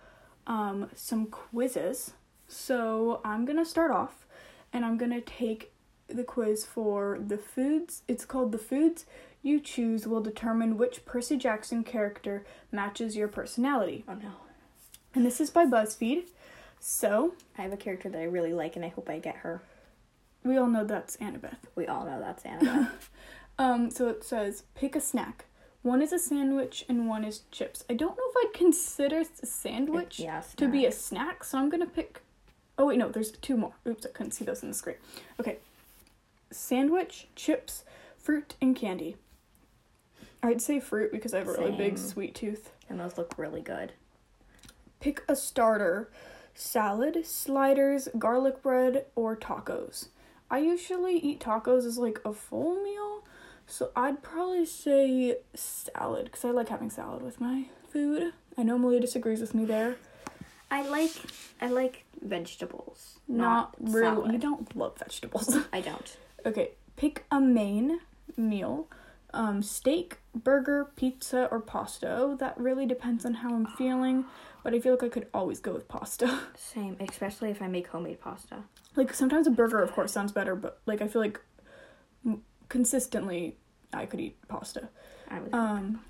um, 0.47 0.90
some 0.94 1.26
quizzes. 1.26 2.12
So 2.49 3.21
I'm 3.25 3.44
gonna 3.44 3.64
start 3.64 3.90
off, 3.90 4.26
and 4.73 4.85
I'm 4.85 4.97
gonna 4.97 5.21
take 5.21 5.73
the 6.09 6.25
quiz 6.25 6.64
for 6.64 7.18
the 7.25 7.38
foods. 7.38 8.02
It's 8.09 8.25
called 8.25 8.52
the 8.52 8.59
foods 8.59 9.06
you 9.42 9.61
choose 9.61 10.06
will 10.06 10.21
determine 10.21 10.78
which 10.78 11.04
Percy 11.04 11.37
Jackson 11.37 11.82
character 11.82 12.44
matches 12.71 13.16
your 13.16 13.28
personality. 13.28 14.04
Oh 14.09 14.14
no. 14.14 14.32
And 15.14 15.26
this 15.26 15.40
is 15.40 15.50
by 15.50 15.66
BuzzFeed. 15.66 16.28
So, 16.84 17.34
I 17.56 17.62
have 17.62 17.72
a 17.72 17.76
character 17.76 18.08
that 18.08 18.20
I 18.20 18.24
really 18.24 18.52
like, 18.52 18.74
and 18.74 18.84
I 18.84 18.88
hope 18.88 19.08
I 19.08 19.20
get 19.20 19.36
her. 19.36 19.62
we 20.42 20.56
all 20.56 20.66
know 20.66 20.82
that's 20.84 21.16
Annabeth. 21.18 21.58
We 21.76 21.86
all 21.86 22.04
know 22.04 22.18
that's 22.18 22.42
Annabeth. 22.42 22.90
Um, 23.58 23.90
so 23.90 24.08
it 24.08 24.24
says 24.24 24.64
pick 24.74 24.96
a 24.96 25.00
snack. 25.00 25.44
One 25.82 26.00
is 26.00 26.10
a 26.10 26.18
sandwich 26.18 26.86
and 26.88 27.06
one 27.06 27.22
is 27.22 27.42
chips. 27.50 27.84
I 27.88 27.92
don't 27.92 28.16
know 28.16 28.24
if 28.30 28.36
I'd 28.48 28.54
consider 28.54 29.20
a 29.20 29.46
sandwich 29.46 30.18
yeah, 30.18 30.42
to 30.56 30.68
be 30.68 30.86
a 30.86 30.90
snack, 30.90 31.44
so 31.44 31.58
I'm 31.58 31.68
gonna 31.68 31.86
pick. 31.86 32.22
Oh 32.78 32.86
wait, 32.86 32.98
no, 32.98 33.10
there's 33.10 33.30
two 33.30 33.58
more. 33.58 33.74
Oops, 33.86 34.06
I 34.06 34.08
couldn't 34.08 34.32
see 34.32 34.46
those 34.46 34.62
in 34.62 34.70
the 34.70 34.74
screen. 34.74 34.96
Okay, 35.38 35.58
sandwich, 36.50 37.28
chips, 37.36 37.84
fruit, 38.16 38.56
and 38.60 38.74
candy. 38.74 39.16
I'd 40.42 40.62
say 40.62 40.80
fruit 40.80 41.12
because 41.12 41.34
I 41.34 41.38
have 41.38 41.48
a 41.48 41.52
really 41.52 41.72
big 41.76 41.98
sweet 41.98 42.34
tooth. 42.34 42.72
and 42.88 42.98
those 42.98 43.18
look 43.18 43.34
really 43.36 43.60
good. 43.60 43.92
Pick 44.98 45.22
a 45.28 45.36
starter: 45.36 46.10
salad, 46.54 47.25
sliders, 47.26 48.09
garlic 48.18 48.62
bread, 48.62 49.06
or 49.14 49.37
tacos. 49.37 50.09
I 50.50 50.59
usually 50.59 51.16
eat 51.18 51.40
tacos 51.40 51.87
as 51.87 51.99
like 51.99 52.21
a 52.25 52.32
full 52.32 52.82
meal, 52.82 53.25
so 53.66 53.90
I'd 53.97 54.23
probably 54.23 54.66
say 54.66 55.38
salad 55.54 56.26
because 56.26 56.44
I 56.44 56.50
like 56.50 56.68
having 56.68 56.90
salad 56.90 57.23
with 57.23 57.40
my 57.40 57.66
food. 57.90 58.32
I 58.59 58.62
know 58.62 58.76
Malia 58.76 59.00
disagrees 59.00 59.40
with 59.40 59.54
me 59.54 59.64
there. 59.64 59.97
I 60.71 60.87
like 60.88 61.12
I 61.61 61.68
like 61.68 62.04
vegetables. 62.21 63.18
Not, 63.28 63.75
really. 63.78 64.06
salad. 64.06 64.32
You 64.32 64.38
don't 64.38 64.76
love 64.76 64.99
vegetables. 64.99 65.56
I 65.73 65.80
don't. 65.80 66.16
okay, 66.47 66.73
pick 66.97 67.25
a 67.30 67.40
main 67.40 68.00
meal. 68.37 68.88
Um, 69.35 69.62
steak, 69.62 70.18
burger, 70.35 70.88
pizza, 70.97 71.49
or 71.50 71.61
pasta. 71.61 72.37
That 72.38 72.59
really 72.59 72.85
depends 72.87 73.25
on 73.25 73.35
how 73.35 73.54
I'm 73.54 73.66
feeling, 73.66 74.26
but 74.62 74.75
I 74.75 74.81
feel 74.81 74.92
like 74.92 75.02
I 75.02 75.09
could 75.09 75.26
always 75.35 75.61
go 75.61 75.73
with 75.73 75.88
pasta. 75.88 76.40
Same, 76.57 76.97
especially 77.00 77.50
if 77.50 77.61
I 77.62 77.69
make 77.69 77.88
homemade 77.88 78.21
pasta. 78.21 78.64
like 78.97 79.12
sometimes 79.14 79.47
a 79.47 79.50
burger, 79.50 79.81
of 79.83 79.92
course, 79.92 80.12
sounds 80.12 80.33
better, 80.33 80.54
but 80.54 80.81
like 80.87 81.00
I 81.02 81.09
feel 81.09 81.23
like 81.23 81.40
m- 82.25 82.42
consistently 82.69 83.57
I 83.92 84.07
could 84.07 84.21
eat 84.21 84.37
pasta. 84.49 84.88
I 85.28 85.40
was 85.40 85.52
Um, 85.52 86.00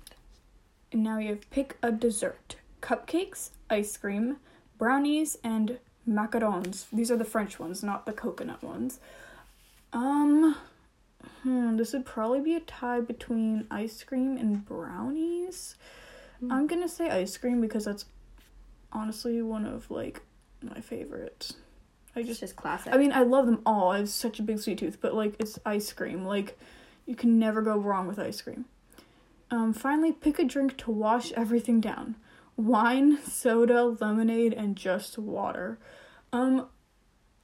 and 0.91 1.03
now 1.03 1.17
we 1.17 1.27
have 1.27 1.49
pick 1.49 1.77
a 1.81 1.91
dessert: 1.91 2.57
cupcakes, 2.81 3.49
ice 3.69 3.95
cream, 3.97 4.37
brownies, 4.77 5.37
and 5.43 5.79
macarons. 6.07 6.85
These 6.91 7.09
are 7.11 7.17
the 7.17 7.25
French 7.25 7.59
ones, 7.59 7.81
not 7.83 8.05
the 8.05 8.13
coconut 8.13 8.61
ones. 8.63 8.99
Um, 9.93 10.55
hmm, 11.43 11.77
this 11.77 11.93
would 11.93 12.05
probably 12.05 12.41
be 12.41 12.55
a 12.55 12.59
tie 12.59 12.99
between 13.01 13.67
ice 13.71 14.03
cream 14.03 14.37
and 14.37 14.65
brownies. 14.65 15.75
I'm 16.49 16.67
gonna 16.67 16.89
say 16.89 17.09
ice 17.09 17.37
cream 17.37 17.61
because 17.61 17.85
that's 17.85 18.03
honestly 18.93 19.41
one 19.41 19.65
of 19.65 19.91
like 19.91 20.21
my 20.61 20.79
favorites. 20.79 21.55
I 22.15 22.19
it's 22.19 22.29
just 22.29 22.39
just 22.41 22.55
classic. 22.55 22.93
I 22.93 22.97
mean, 22.97 23.11
I 23.11 23.23
love 23.23 23.47
them 23.47 23.61
all. 23.65 23.91
I 23.91 23.97
have 23.97 24.09
such 24.09 24.39
a 24.39 24.43
big 24.43 24.59
sweet 24.59 24.77
tooth, 24.77 24.99
but 25.01 25.13
like 25.15 25.35
it's 25.39 25.57
ice 25.65 25.91
cream. 25.91 26.23
Like 26.23 26.57
you 27.05 27.15
can 27.15 27.37
never 27.39 27.61
go 27.61 27.75
wrong 27.77 28.07
with 28.07 28.19
ice 28.19 28.41
cream. 28.41 28.65
Um, 29.51 29.73
finally, 29.73 30.11
pick 30.11 30.39
a 30.39 30.43
drink 30.45 30.77
to 30.77 30.91
wash 30.91 31.31
everything 31.33 31.81
down: 31.81 32.15
wine, 32.55 33.17
soda, 33.23 33.83
lemonade, 33.99 34.53
and 34.53 34.75
just 34.75 35.17
water. 35.17 35.79
Um, 36.31 36.67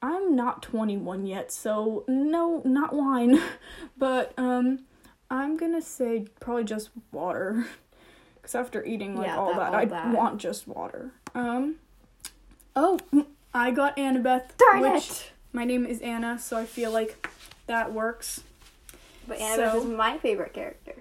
I'm 0.01 0.36
not 0.36 0.62
21 0.62 1.25
yet, 1.25 1.51
so 1.51 2.06
no, 2.08 2.62
not 2.63 2.94
wine. 2.94 3.41
but 3.98 4.34
um, 4.38 4.86
I'm 5.32 5.58
gonna 5.58 5.82
say 5.82 6.25
probably 6.39 6.63
just 6.63 6.89
water. 7.12 7.65
Cause 8.41 8.56
after 8.56 8.84
eating 8.86 9.15
like 9.15 9.27
Yeah, 9.27 9.38
all 9.38 9.48
that- 9.53 9.58
that, 9.60 9.70
all 9.74 9.75
I 9.75 9.86
that. 9.86 10.15
want 10.15 10.38
just 10.39 10.68
water. 10.68 11.12
Um. 11.36 11.75
Oh, 12.75 13.00
I 13.53 13.71
got 13.71 13.98
Annabeth. 13.98 14.57
Darn 14.57 14.81
which 14.81 15.09
it! 15.09 15.31
My 15.53 15.65
name 15.65 15.86
is 15.86 16.00
Anna, 16.01 16.38
so 16.39 16.57
I 16.57 16.65
feel 16.65 16.91
like 16.91 17.27
that 17.67 17.91
works. 17.93 18.41
But 19.27 19.39
Annabeth 19.39 19.71
so- 19.71 19.77
is 19.79 19.86
my 19.86 20.17
favorite 20.17 20.53
character. 20.53 20.95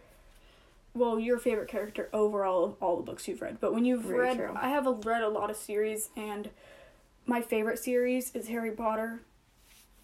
Well, 0.94 1.18
your 1.20 1.38
favorite 1.38 1.68
character 1.68 2.08
overall 2.12 2.64
of 2.64 2.76
all 2.80 2.96
the 2.96 3.02
books 3.02 3.28
you've 3.28 3.40
read, 3.40 3.58
but 3.60 3.72
when 3.72 3.84
you've 3.84 4.02
Very 4.02 4.20
read, 4.20 4.36
true. 4.36 4.56
I 4.58 4.70
have 4.70 4.86
a, 4.86 4.92
read 4.92 5.22
a 5.22 5.28
lot 5.28 5.48
of 5.48 5.56
series, 5.56 6.08
and 6.16 6.50
my 7.24 7.40
favorite 7.40 7.78
series 7.78 8.34
is 8.34 8.48
Harry 8.48 8.72
Potter. 8.72 9.20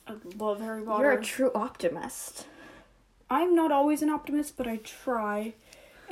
I 0.06 0.14
love 0.36 0.60
Harry 0.60 0.84
Potter. 0.84 1.04
You're 1.04 1.12
a 1.18 1.22
true 1.22 1.50
optimist. 1.54 2.46
I'm 3.28 3.56
not 3.56 3.72
always 3.72 4.02
an 4.02 4.10
optimist, 4.10 4.56
but 4.56 4.68
I 4.68 4.76
try. 4.76 5.54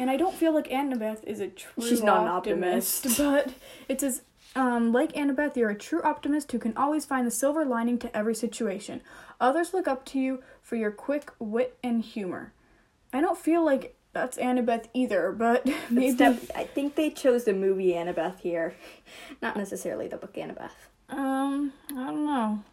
And 0.03 0.11
I 0.11 0.17
don't 0.17 0.35
feel 0.35 0.53
like 0.53 0.67
Annabeth 0.67 1.23
is 1.23 1.39
a 1.39 1.47
true 1.47 1.89
She's 1.89 2.03
not 2.03 2.23
an 2.23 2.27
optimist, 2.27 3.07
optimist. 3.07 3.19
but 3.47 3.55
it 3.89 4.01
says, 4.01 4.23
um, 4.57 4.93
like 4.93 5.13
Annabeth, 5.13 5.55
you're 5.57 5.71
a 5.71 5.79
true 5.79 6.03
optimist 6.03 6.51
who 6.51 6.59
can 6.59 6.77
always 6.77 7.05
find 7.05 7.25
the 7.25 7.31
silver 7.31 7.65
lining 7.65 8.01
to 8.01 8.17
every 8.17 8.35
situation. 8.35 9.01
Others 9.41 9.73
look 9.73 9.87
up 9.87 10.05
to 10.07 10.19
you 10.19 10.43
for 10.61 10.75
your 10.75 10.91
quick 10.91 11.31
wit 11.39 11.79
and 11.85 12.03
humor. 12.03 12.53
I 13.13 13.21
don't 13.21 13.39
feel 13.39 13.65
like 13.65 13.95
that's 14.13 14.39
Annabeth 14.39 14.87
either, 14.93 15.31
but 15.31 15.71
maybe. 15.89 16.17
Def- 16.17 16.51
I 16.57 16.65
think 16.65 16.97
they 16.97 17.09
chose 17.09 17.45
the 17.45 17.53
movie 17.55 17.93
Annabeth 17.93 18.41
here, 18.41 18.75
not 19.41 19.57
necessarily 19.57 20.09
the 20.09 20.17
book 20.17 20.35
Annabeth. 20.35 20.73
Um, 21.11 21.75
I 21.93 21.95
don't 22.07 22.27
know. 22.27 22.65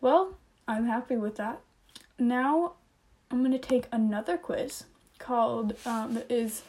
Well, 0.00 0.34
I'm 0.68 0.86
happy 0.86 1.16
with 1.16 1.34
that. 1.38 1.58
Now, 2.20 2.74
I'm 3.32 3.42
gonna 3.42 3.58
take 3.58 3.88
another 3.90 4.36
quiz 4.38 4.84
called 5.18 5.74
um 5.86 6.20
is 6.28 6.62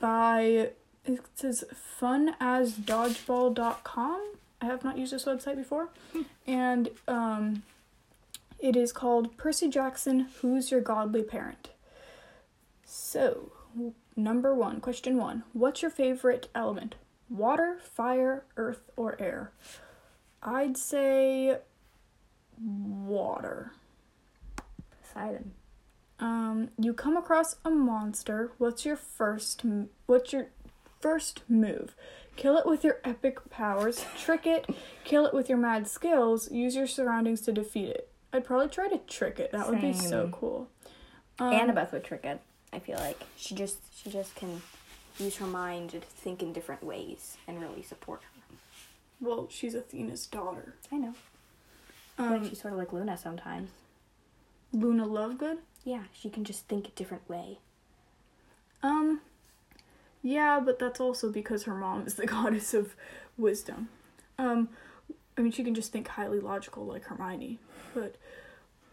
by 0.00 0.70
it 1.08 1.20
says 1.34 1.64
funasdodgeball.com. 2.00 4.32
I 4.60 4.66
have 4.66 4.84
not 4.84 4.98
used 4.98 5.12
this 5.12 5.24
website 5.24 5.56
before, 5.56 5.88
and 6.46 6.90
um, 7.06 7.62
it 8.58 8.76
is 8.76 8.92
called 8.92 9.36
Percy 9.36 9.68
Jackson. 9.68 10.28
Who's 10.40 10.70
your 10.70 10.80
godly 10.80 11.22
parent? 11.22 11.70
So, 12.84 13.52
number 14.16 14.54
one, 14.54 14.80
question 14.80 15.16
one: 15.16 15.44
What's 15.52 15.82
your 15.82 15.90
favorite 15.90 16.48
element? 16.54 16.94
Water, 17.30 17.78
fire, 17.82 18.44
earth, 18.56 18.90
or 18.96 19.20
air? 19.20 19.52
I'd 20.42 20.76
say 20.76 21.58
water. 22.60 23.72
Poseidon. 25.02 25.52
Um, 26.20 26.70
you 26.78 26.92
come 26.94 27.16
across 27.16 27.56
a 27.64 27.70
monster. 27.70 28.50
What's 28.58 28.84
your 28.84 28.96
first? 28.96 29.62
What's 30.06 30.32
your 30.32 30.48
first 31.00 31.42
move? 31.48 31.94
Kill 32.36 32.56
it 32.56 32.66
with 32.66 32.84
your 32.84 32.98
epic 33.04 33.50
powers. 33.50 34.04
Trick 34.16 34.46
it. 34.46 34.66
Kill 35.04 35.26
it 35.26 35.34
with 35.34 35.48
your 35.48 35.58
mad 35.58 35.86
skills. 35.88 36.50
Use 36.50 36.74
your 36.76 36.86
surroundings 36.86 37.40
to 37.42 37.52
defeat 37.52 37.88
it. 37.88 38.08
I'd 38.32 38.44
probably 38.44 38.68
try 38.68 38.88
to 38.88 38.98
trick 38.98 39.38
it. 39.40 39.52
That 39.52 39.68
would 39.68 39.80
be 39.80 39.92
so 39.92 40.28
cool. 40.32 40.68
Um, 41.38 41.52
Annabeth 41.52 41.92
would 41.92 42.04
trick 42.04 42.24
it. 42.24 42.40
I 42.72 42.78
feel 42.80 42.98
like 42.98 43.20
she 43.36 43.54
just 43.54 43.78
she 43.96 44.10
just 44.10 44.34
can 44.34 44.60
use 45.18 45.36
her 45.36 45.46
mind 45.46 45.90
to 45.90 46.00
think 46.00 46.42
in 46.42 46.52
different 46.52 46.82
ways 46.84 47.36
and 47.46 47.60
really 47.60 47.82
support 47.82 48.22
her. 48.22 48.56
Well, 49.20 49.48
she's 49.50 49.74
Athena's 49.74 50.26
daughter. 50.26 50.74
I 50.92 50.96
know. 50.96 51.14
I 52.18 52.26
Um, 52.26 52.32
like 52.42 52.50
she's 52.50 52.60
sort 52.60 52.72
of 52.72 52.78
like 52.78 52.92
Luna 52.92 53.16
sometimes. 53.16 53.70
Luna 54.72 55.06
Lovegood. 55.06 55.58
Yeah, 55.88 56.02
she 56.12 56.28
can 56.28 56.44
just 56.44 56.68
think 56.68 56.86
a 56.86 56.90
different 56.90 57.26
way. 57.30 57.60
Um, 58.82 59.22
yeah, 60.22 60.60
but 60.62 60.78
that's 60.78 61.00
also 61.00 61.32
because 61.32 61.62
her 61.62 61.74
mom 61.74 62.06
is 62.06 62.16
the 62.16 62.26
goddess 62.34 62.74
of 62.74 62.94
wisdom. 63.38 63.88
Um, 64.36 64.68
I 65.38 65.40
mean, 65.40 65.50
she 65.50 65.64
can 65.64 65.74
just 65.74 65.90
think 65.90 66.08
highly 66.08 66.40
logical 66.40 66.84
like 66.84 67.04
Hermione. 67.04 67.58
But 67.94 68.16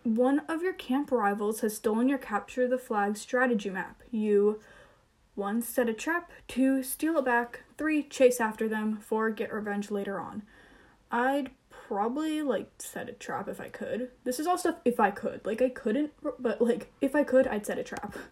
one 0.03 0.43
of 0.47 0.61
your 0.61 0.71
camp 0.71 1.11
rivals 1.11 1.59
has 1.59 1.75
stolen 1.75 2.07
your 2.07 2.17
capture 2.17 2.65
the 2.65 2.77
flag 2.77 3.17
strategy 3.17 3.69
map. 3.69 4.01
You, 4.09 4.61
one, 5.35 5.61
set 5.61 5.89
a 5.89 5.93
trap. 5.93 6.31
Two, 6.47 6.81
steal 6.81 7.17
it 7.17 7.25
back. 7.25 7.63
Three, 7.77 8.03
chase 8.03 8.39
after 8.39 8.69
them. 8.69 8.99
Four, 9.01 9.31
get 9.31 9.51
revenge 9.51 9.91
later 9.91 10.17
on. 10.17 10.43
I'd 11.11 11.51
probably 11.87 12.41
like 12.41 12.67
set 12.79 13.09
a 13.09 13.13
trap 13.13 13.47
if 13.47 13.61
I 13.61 13.69
could. 13.69 14.09
This 14.23 14.39
is 14.39 14.47
all 14.47 14.57
stuff 14.57 14.75
if 14.85 14.99
I 14.99 15.11
could. 15.11 15.45
Like 15.45 15.61
I 15.61 15.69
couldn't, 15.69 16.11
but 16.39 16.61
like 16.61 16.91
if 17.01 17.15
I 17.15 17.23
could, 17.23 17.47
I'd 17.47 17.65
set 17.65 17.79
a 17.79 17.83
trap. 17.83 18.15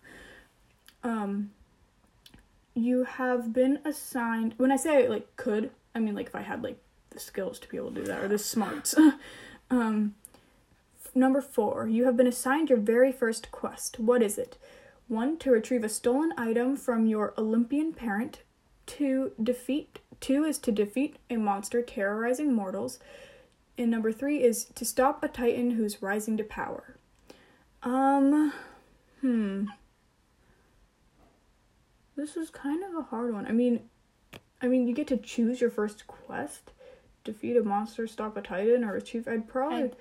Um, 1.06 1.52
you 2.74 3.04
have 3.04 3.52
been 3.52 3.80
assigned. 3.84 4.54
When 4.56 4.72
I 4.72 4.78
say 4.78 5.10
like 5.10 5.36
could, 5.36 5.70
I 5.94 6.00
mean 6.00 6.16
like 6.16 6.28
if 6.28 6.36
I 6.36 6.44
had 6.44 6.64
like 6.64 6.78
the 7.10 7.20
skills 7.20 7.60
to 7.60 7.68
be 7.68 7.76
able 7.76 7.90
to 7.90 7.96
do 7.96 8.06
that 8.06 8.24
or 8.24 8.30
the 8.30 8.38
smarts. 8.38 8.96
um, 9.70 10.16
number 11.14 11.42
four, 11.42 11.90
you 11.90 12.06
have 12.06 12.16
been 12.16 12.26
assigned 12.26 12.70
your 12.70 12.80
very 12.80 13.12
first 13.12 13.52
quest. 13.52 14.00
What 14.00 14.24
is 14.24 14.38
it? 14.38 14.58
One, 15.10 15.36
to 15.40 15.52
retrieve 15.52 15.84
a 15.84 15.90
stolen 15.90 16.32
item 16.38 16.78
from 16.78 17.06
your 17.06 17.34
Olympian 17.38 17.92
parent. 17.92 18.40
Two, 18.86 19.34
defeat. 19.44 20.00
Two 20.22 20.46
is 20.46 20.58
to 20.60 20.72
defeat 20.72 21.18
a 21.30 21.36
monster 21.36 21.82
terrorizing 21.82 22.54
mortals. 22.54 22.98
And 23.78 23.90
number 23.90 24.12
three 24.12 24.44
is 24.44 24.66
to 24.76 24.86
stop 24.86 25.24
a 25.24 25.28
titan 25.28 25.72
who's 25.72 26.02
rising 26.02 26.38
to 26.38 26.44
power. 26.44 26.98
Um, 27.82 28.54
hmm. 29.22 29.66
This 32.16 32.38
is 32.38 32.50
kind 32.50 32.84
of 32.84 32.96
a 32.96 33.08
hard 33.08 33.34
one. 33.34 33.48
I 33.48 33.52
mean, 33.52 33.82
I 34.62 34.68
mean, 34.68 34.88
you 34.88 34.94
get 34.94 35.08
to 35.08 35.18
choose 35.18 35.60
your 35.60 35.72
first 35.72 36.06
quest: 36.08 36.72
defeat 37.24 37.58
a 37.58 37.64
monster, 37.64 38.06
stop 38.08 38.38
a 38.38 38.42
titan, 38.42 38.84
or 38.84 38.96
achieve. 38.96 39.28
I'd 39.28 39.48
probably 39.48 39.92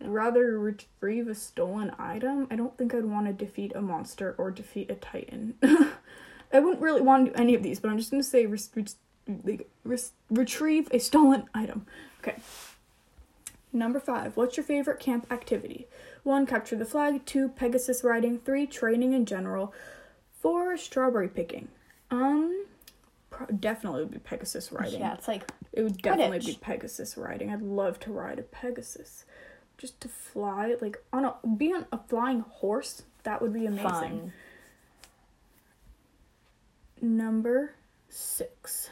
rather 0.00 0.58
retrieve 0.58 1.28
a 1.28 1.34
stolen 1.34 1.92
item. 1.98 2.46
I 2.50 2.56
don't 2.56 2.76
think 2.76 2.94
I'd 2.94 3.06
want 3.06 3.26
to 3.26 3.32
defeat 3.32 3.72
a 3.74 3.80
monster 3.80 4.34
or 4.36 4.50
defeat 4.50 4.90
a 4.90 4.94
titan. 4.94 5.54
I 6.52 6.60
wouldn't 6.60 6.82
really 6.82 7.00
want 7.00 7.26
to 7.26 7.32
do 7.32 7.38
any 7.38 7.54
of 7.54 7.62
these, 7.62 7.80
but 7.80 7.90
I'm 7.90 7.98
just 7.98 8.10
gonna 8.10 8.22
say 8.22 8.46
res- 8.46 8.70
res- 8.74 8.96
like, 9.44 9.68
res- 9.84 10.12
retrieve 10.30 10.88
a 10.92 10.98
stolen 10.98 11.48
item. 11.54 11.86
Okay. 12.20 12.36
Number 13.76 14.00
five. 14.00 14.38
What's 14.38 14.56
your 14.56 14.64
favorite 14.64 14.98
camp 14.98 15.30
activity? 15.30 15.86
One, 16.22 16.46
capture 16.46 16.76
the 16.76 16.86
flag. 16.86 17.26
Two, 17.26 17.50
Pegasus 17.50 18.02
riding. 18.02 18.38
Three, 18.38 18.66
training 18.66 19.12
in 19.12 19.26
general. 19.26 19.74
Four, 20.40 20.78
strawberry 20.78 21.28
picking. 21.28 21.68
Um, 22.10 22.64
pro- 23.28 23.46
definitely 23.48 24.00
would 24.00 24.12
be 24.12 24.18
Pegasus 24.18 24.72
riding. 24.72 25.00
Yeah, 25.00 25.12
it's 25.12 25.28
like 25.28 25.42
It 25.74 25.82
would 25.82 25.98
definitely 25.98 26.38
be 26.38 26.58
Pegasus 26.58 27.18
riding. 27.18 27.50
I'd 27.50 27.60
love 27.60 28.00
to 28.00 28.12
ride 28.12 28.38
a 28.38 28.42
Pegasus. 28.42 29.26
Just 29.76 30.00
to 30.00 30.08
fly, 30.08 30.74
like 30.80 30.96
on 31.12 31.26
a 31.26 31.34
be 31.56 31.70
on 31.70 31.84
a 31.92 31.98
flying 32.08 32.40
horse. 32.40 33.02
That 33.24 33.42
would 33.42 33.52
be 33.52 33.66
amazing. 33.66 33.84
fun. 33.84 34.32
Number 37.02 37.74
six. 38.08 38.88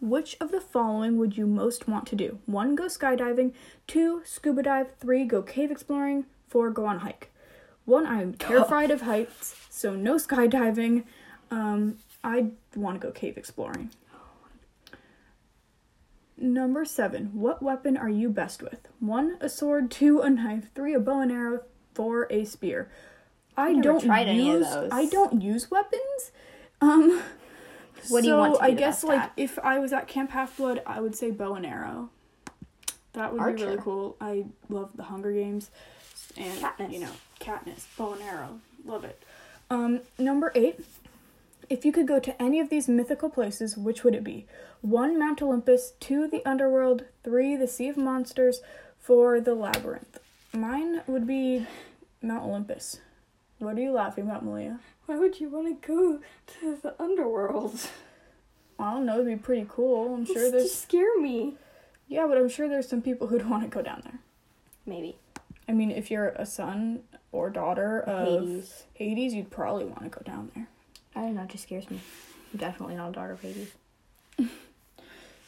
Which 0.00 0.36
of 0.40 0.50
the 0.50 0.60
following 0.60 1.18
would 1.18 1.36
you 1.36 1.46
most 1.46 1.88
want 1.88 2.06
to 2.08 2.16
do? 2.16 2.38
One, 2.46 2.74
go 2.74 2.84
skydiving. 2.84 3.52
Two, 3.86 4.22
scuba 4.24 4.62
dive. 4.62 4.88
Three, 5.00 5.24
go 5.24 5.42
cave 5.42 5.70
exploring. 5.70 6.26
Four, 6.48 6.70
go 6.70 6.84
on 6.86 6.96
a 6.96 7.00
hike. 7.00 7.30
One, 7.84 8.06
I'm 8.06 8.34
terrified 8.34 8.90
of 8.90 9.02
heights, 9.02 9.56
so 9.70 9.94
no 9.94 10.14
skydiving. 10.16 11.04
Um, 11.50 11.98
I 12.22 12.52
want 12.74 13.00
to 13.00 13.06
go 13.06 13.12
cave 13.12 13.36
exploring. 13.36 13.90
Number 16.36 16.84
seven. 16.84 17.30
What 17.32 17.62
weapon 17.62 17.96
are 17.96 18.08
you 18.08 18.28
best 18.28 18.62
with? 18.62 18.88
One, 18.98 19.36
a 19.40 19.48
sword. 19.48 19.90
Two, 19.90 20.20
a 20.20 20.30
knife. 20.30 20.70
Three, 20.74 20.94
a 20.94 21.00
bow 21.00 21.20
and 21.20 21.30
arrow. 21.30 21.60
Four, 21.94 22.26
a 22.30 22.44
spear. 22.44 22.90
I 23.56 23.72
never 23.72 23.82
don't 23.82 24.02
use. 24.04 24.10
any 24.10 24.50
of 24.50 24.60
those. 24.60 24.88
I 24.92 25.06
don't 25.06 25.40
use 25.40 25.70
weapons. 25.70 26.32
Um. 26.80 27.22
What 28.08 28.22
do 28.22 28.28
you 28.28 28.34
so 28.34 28.38
want 28.38 28.54
to 28.54 28.60
be 28.60 28.66
I 28.66 28.70
guess 28.72 29.04
like 29.04 29.20
at? 29.20 29.32
if 29.36 29.58
I 29.60 29.78
was 29.78 29.92
at 29.92 30.08
Camp 30.08 30.30
Half 30.30 30.56
Blood, 30.56 30.82
I 30.86 31.00
would 31.00 31.14
say 31.16 31.30
bow 31.30 31.54
and 31.54 31.64
arrow. 31.66 32.10
That 33.12 33.32
would 33.32 33.56
be 33.56 33.62
really 33.62 33.78
cool. 33.78 34.16
I 34.20 34.44
love 34.68 34.90
the 34.94 35.04
Hunger 35.04 35.32
Games, 35.32 35.70
and 36.36 36.58
Katniss. 36.60 36.92
you 36.92 37.00
know 37.00 37.12
Katniss, 37.40 37.86
bow 37.96 38.12
and 38.14 38.22
arrow, 38.22 38.60
love 38.84 39.04
it. 39.04 39.22
Um, 39.70 40.00
number 40.18 40.52
eight. 40.54 40.80
If 41.70 41.86
you 41.86 41.92
could 41.92 42.06
go 42.06 42.20
to 42.20 42.42
any 42.42 42.60
of 42.60 42.68
these 42.68 42.88
mythical 42.88 43.30
places, 43.30 43.74
which 43.76 44.04
would 44.04 44.14
it 44.14 44.22
be? 44.22 44.44
One, 44.82 45.18
Mount 45.18 45.40
Olympus. 45.40 45.94
Two, 45.98 46.28
the 46.28 46.42
Underworld. 46.46 47.04
Three, 47.22 47.56
the 47.56 47.66
Sea 47.66 47.88
of 47.88 47.96
Monsters. 47.96 48.60
Four, 49.00 49.40
the 49.40 49.54
Labyrinth. 49.54 50.18
Mine 50.52 51.00
would 51.06 51.26
be 51.26 51.66
Mount 52.20 52.44
Olympus. 52.44 52.98
What 53.60 53.78
are 53.78 53.80
you 53.80 53.92
laughing 53.92 54.24
about, 54.24 54.44
Malia? 54.44 54.78
Why 55.06 55.18
would 55.18 55.40
you 55.40 55.48
want 55.48 55.82
to 55.82 55.86
go 55.86 56.20
to 56.60 56.76
the 56.82 56.94
underworld? 57.02 57.78
I 58.78 58.92
don't 58.94 59.06
know. 59.06 59.14
It'd 59.14 59.26
be 59.26 59.36
pretty 59.36 59.66
cool. 59.68 60.14
I'm 60.14 60.24
sure 60.24 60.50
there's 60.50 60.64
just 60.64 60.82
scare 60.82 61.18
me. 61.20 61.54
Yeah, 62.08 62.26
but 62.26 62.38
I'm 62.38 62.48
sure 62.48 62.68
there's 62.68 62.88
some 62.88 63.02
people 63.02 63.28
who'd 63.28 63.48
want 63.50 63.62
to 63.62 63.68
go 63.68 63.82
down 63.82 64.02
there. 64.04 64.18
Maybe 64.86 65.16
I 65.68 65.72
mean, 65.72 65.90
if 65.90 66.10
you're 66.10 66.28
a 66.28 66.44
son 66.44 67.00
or 67.32 67.50
daughter 67.50 68.00
of 68.00 68.28
Hades. 68.28 68.84
Hades, 68.94 69.34
you'd 69.34 69.50
probably 69.50 69.84
want 69.84 70.02
to 70.02 70.08
go 70.08 70.20
down 70.24 70.50
there. 70.54 70.68
I 71.16 71.20
don't 71.22 71.34
know. 71.36 71.42
It 71.42 71.50
just 71.50 71.64
scares 71.64 71.90
me. 71.90 72.00
I'm 72.52 72.58
definitely 72.58 72.96
not 72.96 73.10
a 73.10 73.12
daughter 73.12 73.32
of 73.32 73.40
Hades. 73.40 73.72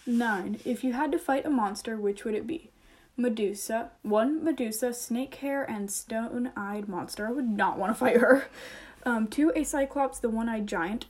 Nine. 0.07 0.59
If 0.65 0.85
you 0.85 0.93
had 0.93 1.13
to 1.13 1.19
fight 1.19 1.45
a 1.45 1.51
monster, 1.51 1.97
which 1.97 2.25
would 2.25 2.35
it 2.35 2.47
be? 2.47 2.71
Medusa. 3.17 3.91
One, 4.03 4.45
Medusa, 4.45 4.93
snake 4.93 5.37
hair, 5.37 5.65
and 5.65 5.91
stone 5.91 6.53
eyed 6.57 6.89
monster. 6.89 7.27
I 7.27 7.33
would 7.33 7.49
not 7.49 7.79
want 7.79 7.91
to 7.91 7.95
fight 7.95 8.17
her. 8.17 8.49
Um, 9.05 9.29
two, 9.29 9.53
a 9.55 9.63
Cyclops, 9.63 10.19
the 10.19 10.29
one 10.29 10.49
eyed 10.49 10.67
giant. 10.67 11.07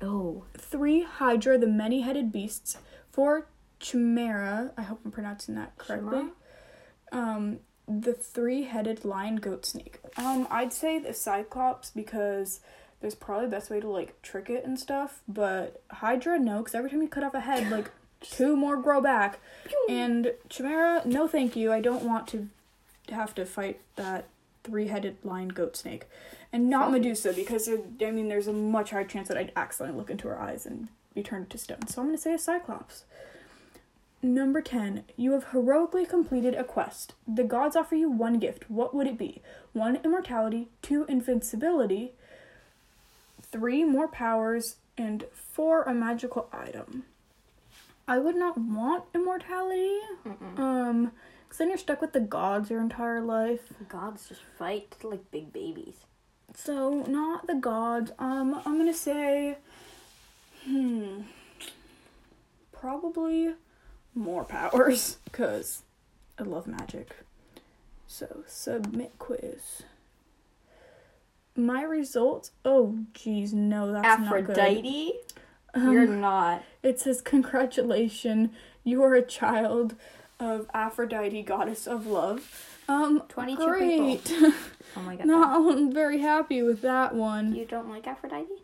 Oh, 0.00 0.44
Three, 0.56 1.02
Hydra, 1.02 1.58
the 1.58 1.66
many 1.66 2.00
headed 2.00 2.32
beasts. 2.32 2.78
Four, 3.10 3.48
Chimera. 3.80 4.72
I 4.76 4.82
hope 4.82 5.00
I'm 5.04 5.10
pronouncing 5.10 5.54
that 5.56 5.76
correctly. 5.76 6.30
Um, 7.12 7.60
the 7.86 8.14
three 8.14 8.64
headed 8.64 9.04
lion 9.04 9.36
goat 9.36 9.66
snake. 9.66 10.00
Um, 10.16 10.48
I'd 10.50 10.72
say 10.72 10.98
the 10.98 11.12
Cyclops 11.12 11.90
because 11.90 12.60
there's 13.00 13.14
probably 13.14 13.46
the 13.46 13.50
best 13.50 13.70
way 13.70 13.80
to 13.80 13.88
like 13.88 14.20
trick 14.22 14.48
it 14.48 14.64
and 14.64 14.78
stuff. 14.80 15.20
But 15.28 15.82
Hydra, 15.90 16.38
no, 16.38 16.58
because 16.58 16.74
every 16.74 16.90
time 16.90 17.02
you 17.02 17.08
cut 17.08 17.24
off 17.24 17.34
a 17.34 17.40
head, 17.40 17.70
like 17.70 17.90
two 18.30 18.56
more 18.56 18.76
grow 18.76 19.00
back. 19.00 19.38
And 19.88 20.32
Chimera, 20.48 21.02
no, 21.04 21.28
thank 21.28 21.56
you. 21.56 21.72
I 21.72 21.80
don't 21.80 22.04
want 22.04 22.26
to 22.28 22.48
have 23.10 23.34
to 23.34 23.44
fight 23.44 23.80
that 23.96 24.26
three 24.62 24.88
headed 24.88 25.16
lion 25.22 25.48
goat 25.48 25.76
snake. 25.76 26.06
And 26.52 26.70
not 26.70 26.90
Medusa 26.90 27.32
because 27.32 27.66
there, 27.66 27.78
I 28.00 28.10
mean, 28.10 28.28
there's 28.28 28.46
a 28.46 28.52
much 28.52 28.90
higher 28.90 29.04
chance 29.04 29.28
that 29.28 29.36
I'd 29.36 29.52
accidentally 29.56 29.98
look 29.98 30.10
into 30.10 30.28
her 30.28 30.40
eyes 30.40 30.66
and 30.66 30.88
be 31.14 31.22
turned 31.22 31.50
to 31.50 31.58
stone. 31.58 31.86
So 31.88 32.00
I'm 32.00 32.08
gonna 32.08 32.18
say 32.18 32.34
a 32.34 32.38
Cyclops. 32.38 33.04
Number 34.22 34.62
10. 34.62 35.04
You 35.18 35.32
have 35.32 35.48
heroically 35.52 36.06
completed 36.06 36.54
a 36.54 36.64
quest. 36.64 37.12
The 37.28 37.44
gods 37.44 37.76
offer 37.76 37.94
you 37.94 38.08
one 38.08 38.38
gift. 38.38 38.70
What 38.70 38.94
would 38.94 39.06
it 39.06 39.18
be? 39.18 39.42
1. 39.74 39.96
Immortality. 39.96 40.68
2. 40.80 41.04
Invincibility. 41.10 42.12
3. 43.42 43.84
More 43.84 44.08
powers. 44.08 44.76
And 44.96 45.26
4. 45.34 45.82
A 45.82 45.92
magical 45.92 46.48
item. 46.54 47.04
I 48.06 48.18
would 48.18 48.36
not 48.36 48.58
want 48.58 49.04
immortality. 49.14 49.98
Um, 50.56 51.12
because 51.44 51.58
then 51.58 51.68
you're 51.68 51.78
stuck 51.78 52.00
with 52.00 52.12
the 52.12 52.20
gods 52.20 52.68
your 52.70 52.80
entire 52.80 53.20
life. 53.20 53.72
gods 53.88 54.28
just 54.28 54.42
fight 54.58 54.96
like 55.02 55.30
big 55.30 55.52
babies. 55.52 55.94
So, 56.54 57.04
not 57.08 57.46
the 57.46 57.54
gods. 57.54 58.12
Um, 58.18 58.60
I'm 58.64 58.78
gonna 58.78 58.94
say. 58.94 59.58
Hmm. 60.64 61.22
Probably 62.72 63.54
more 64.14 64.44
powers, 64.44 65.18
because 65.24 65.82
I 66.38 66.42
love 66.42 66.66
magic. 66.66 67.16
So, 68.06 68.44
submit 68.46 69.12
quiz. 69.18 69.82
My 71.56 71.82
results. 71.82 72.50
Oh, 72.64 72.98
geez, 73.12 73.52
no, 73.54 73.92
that's 73.92 74.20
not 74.20 74.30
good. 74.44 74.58
Aphrodite, 74.58 75.12
Um, 75.74 75.92
you're 75.92 76.06
not. 76.06 76.62
It 76.82 77.00
says, 77.00 77.20
Congratulations, 77.20 78.50
you 78.84 79.02
are 79.02 79.14
a 79.14 79.22
child 79.22 79.94
of 80.40 80.66
Aphrodite, 80.74 81.42
goddess 81.42 81.86
of 81.86 82.06
love. 82.06 82.70
Um, 82.88 83.22
22 83.28 83.56
people. 83.56 83.68
great. 83.72 84.32
Oh 84.96 85.00
my 85.04 85.16
god. 85.16 85.26
no, 85.26 85.42
I'm 85.70 85.92
very 85.92 86.18
happy 86.18 86.62
with 86.62 86.82
that 86.82 87.14
one. 87.14 87.54
You 87.54 87.64
don't 87.64 87.88
like 87.88 88.06
Aphrodite? 88.06 88.62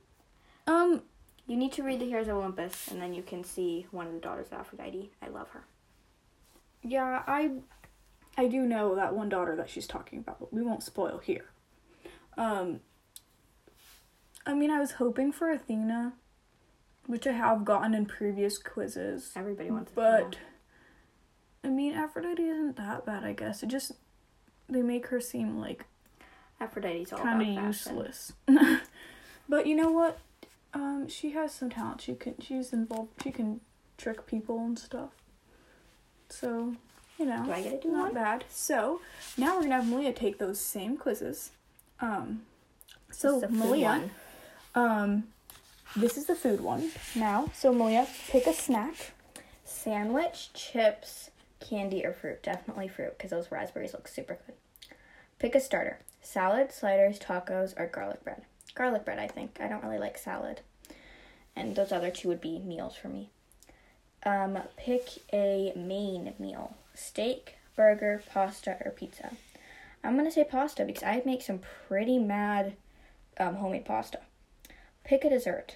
Um, 0.67 1.03
You 1.47 1.57
need 1.57 1.73
to 1.73 1.83
read 1.83 2.01
the 2.01 2.05
Heroes 2.07 2.29
of 2.29 2.37
Olympus, 2.37 2.89
and 2.89 3.01
then 3.01 3.15
you 3.15 3.23
can 3.23 3.43
see 3.45 3.87
one 3.91 4.07
of 4.07 4.13
the 4.13 4.21
daughters 4.21 4.49
of 4.49 4.55
Aphrodite. 4.61 5.11
I 5.23 5.29
love 5.29 5.49
her. 5.51 5.65
yeah, 6.83 7.23
I, 7.27 7.53
I 8.37 8.47
do 8.47 8.61
know 8.61 8.95
that 8.95 9.15
one 9.15 9.29
daughter 9.31 9.57
that 9.57 9.71
she's 9.71 9.87
talking 9.87 10.19
about, 10.19 10.39
but 10.39 10.53
we 10.53 10.63
won't 10.63 10.83
spoil 10.83 11.19
here. 11.19 11.47
Um, 12.37 12.81
I 14.47 14.55
mean, 14.55 14.71
I 14.71 14.79
was 14.81 14.93
hoping 14.93 15.33
for 15.33 15.51
Athena, 15.51 16.13
which 17.11 17.27
I 17.27 17.33
have 17.33 17.65
gotten 17.65 17.95
in 17.95 18.07
previous 18.07 18.57
quizzes, 18.59 19.33
Everybody 19.37 19.71
wants. 19.71 19.91
To 19.91 19.97
But 19.97 20.37
I 21.65 21.69
mean, 21.69 21.95
Aphrodite 21.95 22.43
isn't 22.43 22.77
that 22.77 23.05
bad, 23.05 23.25
I 23.25 23.33
guess. 23.33 23.63
It 23.63 23.69
just 23.69 23.93
they 24.69 24.83
make 24.83 25.09
her 25.09 25.21
seem 25.21 25.59
like 25.59 25.85
Aphrodite's 26.61 27.13
all 27.13 27.19
kind 27.19 27.43
of 27.59 27.65
useless. 27.65 28.33
but 29.49 29.67
you 29.67 29.75
know 29.75 29.91
what? 29.91 30.19
Um, 30.73 31.09
she 31.09 31.31
has 31.33 31.53
some 31.53 31.71
talent. 31.71 32.01
She 32.03 32.15
can. 32.15 32.35
She's 32.41 32.73
involved. 32.73 33.11
She 33.23 33.31
can 33.33 33.61
trick 33.99 34.27
people 34.27 34.59
and 34.61 34.79
stuff. 34.79 35.11
So, 36.29 36.75
you 37.19 37.27
know, 37.27 37.45
Do 37.45 37.53
I 37.53 37.61
get 37.63 37.83
to 37.83 37.89
do 37.89 37.93
not 37.93 38.05
one? 38.07 38.15
bad. 38.15 38.45
So 38.49 39.01
now 39.37 39.57
we're 39.57 39.63
gonna 39.63 39.75
have 39.77 39.89
Malia 39.89 40.13
take 40.13 40.39
those 40.39 40.61
same 40.61 40.97
quizzes. 40.97 41.51
Um, 42.01 42.43
so 43.11 43.35
This 43.35 43.35
is 43.35 43.41
the 43.43 43.49
food 43.49 43.57
Malia, 43.59 44.11
um, 44.77 45.25
this 45.97 46.17
is 46.17 46.27
the 46.27 46.35
food 46.35 46.61
one 46.61 46.91
now. 47.15 47.51
So 47.55 47.73
Malia, 47.73 48.07
pick 48.29 48.47
a 48.47 48.53
snack. 48.53 49.13
Sandwich, 49.65 50.51
chips, 50.53 51.31
candy, 51.59 52.05
or 52.05 52.13
fruit. 52.13 52.43
Definitely 52.43 52.89
fruit, 52.89 53.17
because 53.17 53.31
those 53.31 53.51
raspberries 53.51 53.93
look 53.93 54.09
super 54.09 54.39
good. 54.47 54.55
Pick 55.39 55.55
a 55.55 55.61
starter. 55.61 56.01
Salad, 56.21 56.71
sliders, 56.71 57.19
tacos, 57.19 57.79
or 57.79 57.87
garlic 57.87 58.23
bread. 58.23 58.43
Garlic 58.75 59.05
bread, 59.05 59.19
I 59.19 59.27
think. 59.27 59.59
I 59.61 59.69
don't 59.69 59.83
really 59.83 59.99
like 59.99 60.19
salad. 60.19 60.61
And 61.57 61.75
those 61.75 61.93
other 61.93 62.11
two 62.11 62.29
would 62.29 62.41
be 62.41 62.59
meals 62.59 62.95
for 62.95 63.09
me. 63.09 63.31
Um, 64.25 64.59
pick 64.77 65.09
a 65.33 65.73
main 65.75 66.35
meal. 66.39 66.77
Steak, 66.95 67.57
burger, 67.75 68.23
pasta, 68.31 68.77
or 68.85 68.91
pizza. 68.91 69.33
I'm 70.05 70.17
gonna 70.17 70.31
say 70.31 70.45
pasta 70.45 70.85
because 70.85 71.03
I 71.03 71.23
make 71.25 71.43
some 71.43 71.61
pretty 71.89 72.19
mad 72.19 72.75
um, 73.39 73.57
homemade 73.57 73.85
pasta. 73.85 74.21
Pick 75.11 75.25
a 75.25 75.29
dessert. 75.29 75.75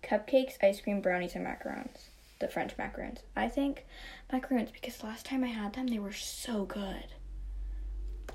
Cupcakes, 0.00 0.56
ice 0.62 0.80
cream, 0.80 1.00
brownies, 1.00 1.34
and 1.34 1.44
macarons. 1.44 2.10
The 2.38 2.46
French 2.46 2.76
macarons. 2.76 3.18
I 3.34 3.48
think 3.48 3.84
macarons 4.32 4.72
because 4.72 5.02
last 5.02 5.26
time 5.26 5.42
I 5.42 5.48
had 5.48 5.72
them, 5.72 5.88
they 5.88 5.98
were 5.98 6.12
so 6.12 6.66
good. 6.66 7.06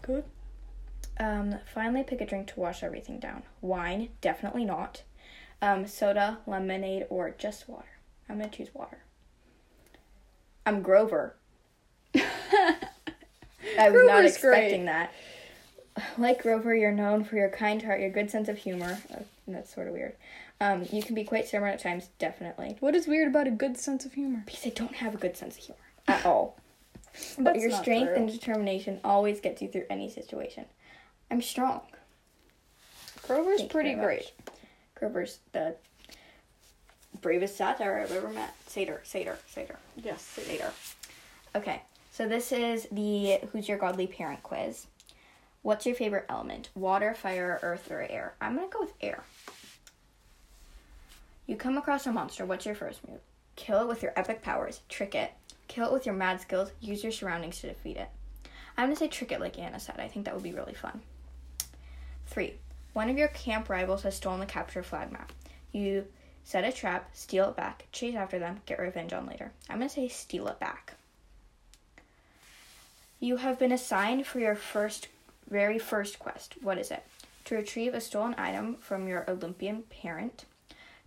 Good. 0.01 0.25
Um, 1.17 1.55
finally, 1.73 2.03
pick 2.03 2.19
a 2.19 2.25
drink 2.25 2.47
to 2.47 2.59
wash 2.59 2.83
everything 2.83 3.17
down. 3.17 3.43
Wine, 3.61 4.09
definitely 4.19 4.65
not. 4.65 5.03
Um, 5.61 5.87
soda, 5.87 6.39
lemonade, 6.45 7.05
or 7.09 7.29
just 7.29 7.69
water. 7.69 7.87
I'm 8.27 8.37
gonna 8.37 8.49
choose 8.51 8.75
water. 8.75 9.05
I'm 10.65 10.81
Grover. 10.81 11.37
I 12.13 12.19
was 12.19 12.81
not 13.79 13.91
Grover's 13.91 14.31
expecting 14.33 14.83
great. 14.83 14.85
that. 14.87 15.13
Like 16.17 16.41
Grover, 16.43 16.75
you're 16.75 16.91
known 16.91 17.23
for 17.23 17.37
your 17.37 17.47
kind 17.47 17.81
heart, 17.81 18.01
your 18.01 18.09
good 18.09 18.29
sense 18.29 18.49
of 18.49 18.57
humor. 18.57 18.97
Uh, 19.47 19.51
that's 19.53 19.73
sort 19.73 19.87
of 19.87 19.93
weird. 19.93 20.13
Um, 20.59 20.85
you 20.91 21.03
can 21.03 21.15
be 21.15 21.23
quite 21.23 21.47
stubborn 21.47 21.69
at 21.71 21.81
times, 21.81 22.09
definitely. 22.19 22.77
What 22.79 22.95
is 22.95 23.07
weird 23.07 23.27
about 23.27 23.47
a 23.47 23.51
good 23.51 23.77
sense 23.77 24.05
of 24.05 24.13
humor? 24.13 24.43
Because 24.45 24.65
I 24.65 24.69
don't 24.69 24.95
have 24.95 25.13
a 25.13 25.17
good 25.17 25.35
sense 25.37 25.57
of 25.57 25.63
humor 25.63 25.79
at 26.07 26.25
all. 26.25 26.57
but 27.37 27.53
That's 27.53 27.59
your 27.61 27.71
strength 27.71 28.07
true. 28.09 28.15
and 28.15 28.29
determination 28.31 28.99
always 29.03 29.39
gets 29.39 29.61
you 29.61 29.67
through 29.69 29.85
any 29.89 30.09
situation. 30.09 30.65
I'm 31.31 31.41
strong. 31.41 31.81
Grover's 33.23 33.59
Thank 33.59 33.71
pretty 33.71 33.93
great. 33.95 34.31
Grover's 34.95 35.39
the 35.51 35.75
bravest 37.21 37.57
satyr 37.57 37.99
I've 37.99 38.11
ever 38.11 38.29
met. 38.29 38.53
Satyr, 38.67 39.01
satyr, 39.03 39.37
satyr, 39.47 39.77
Yes. 39.95 40.21
satyr. 40.21 40.71
Okay, 41.55 41.81
so 42.11 42.27
this 42.27 42.51
is 42.51 42.87
the 42.91 43.39
Who's 43.51 43.67
Your 43.67 43.77
Godly 43.77 44.07
Parent 44.07 44.43
quiz. 44.43 44.87
What's 45.63 45.85
your 45.85 45.95
favorite 45.95 46.25
element? 46.29 46.69
Water, 46.75 47.15
fire, 47.15 47.59
earth, 47.63 47.89
or 47.89 48.01
air? 48.01 48.35
I'm 48.39 48.55
gonna 48.55 48.67
go 48.67 48.81
with 48.81 48.93
air. 49.01 49.23
You 51.47 51.55
come 51.55 51.77
across 51.77 52.07
a 52.07 52.11
monster. 52.11 52.45
What's 52.45 52.65
your 52.65 52.75
first 52.75 53.07
move? 53.07 53.19
Kill 53.55 53.81
it 53.81 53.87
with 53.87 54.01
your 54.01 54.13
epic 54.15 54.41
powers. 54.41 54.81
Trick 54.89 55.15
it. 55.15 55.31
Kill 55.67 55.87
it 55.87 55.93
with 55.93 56.05
your 56.05 56.15
mad 56.15 56.41
skills. 56.41 56.71
Use 56.81 57.03
your 57.03 57.11
surroundings 57.11 57.61
to 57.61 57.67
defeat 57.67 57.97
it. 57.97 58.09
I'm 58.77 58.87
gonna 58.87 58.95
say 58.95 59.07
trick 59.07 59.31
it 59.31 59.39
like 59.39 59.57
Anna 59.57 59.79
said. 59.79 59.99
I 59.99 60.07
think 60.07 60.25
that 60.25 60.33
would 60.33 60.43
be 60.43 60.51
really 60.51 60.73
fun. 60.73 61.01
Three. 62.27 62.55
One 62.93 63.09
of 63.09 63.17
your 63.17 63.27
camp 63.29 63.69
rivals 63.69 64.03
has 64.03 64.15
stolen 64.15 64.39
the 64.39 64.45
capture 64.45 64.83
flag 64.83 65.11
map. 65.11 65.31
You 65.71 66.05
set 66.43 66.63
a 66.63 66.71
trap, 66.71 67.09
steal 67.13 67.49
it 67.49 67.55
back, 67.55 67.85
chase 67.91 68.15
after 68.15 68.39
them, 68.39 68.61
get 68.65 68.79
revenge 68.79 69.13
on 69.13 69.25
later. 69.25 69.51
I'm 69.69 69.77
gonna 69.77 69.89
say 69.89 70.07
steal 70.07 70.47
it 70.47 70.59
back. 70.59 70.95
You 73.19 73.37
have 73.37 73.59
been 73.59 73.71
assigned 73.71 74.27
for 74.27 74.39
your 74.39 74.55
first, 74.55 75.07
very 75.49 75.79
first 75.79 76.19
quest. 76.19 76.55
What 76.61 76.77
is 76.77 76.91
it? 76.91 77.03
To 77.45 77.55
retrieve 77.55 77.93
a 77.93 78.01
stolen 78.01 78.35
item 78.37 78.75
from 78.75 79.07
your 79.07 79.29
Olympian 79.29 79.83
parent, 79.83 80.45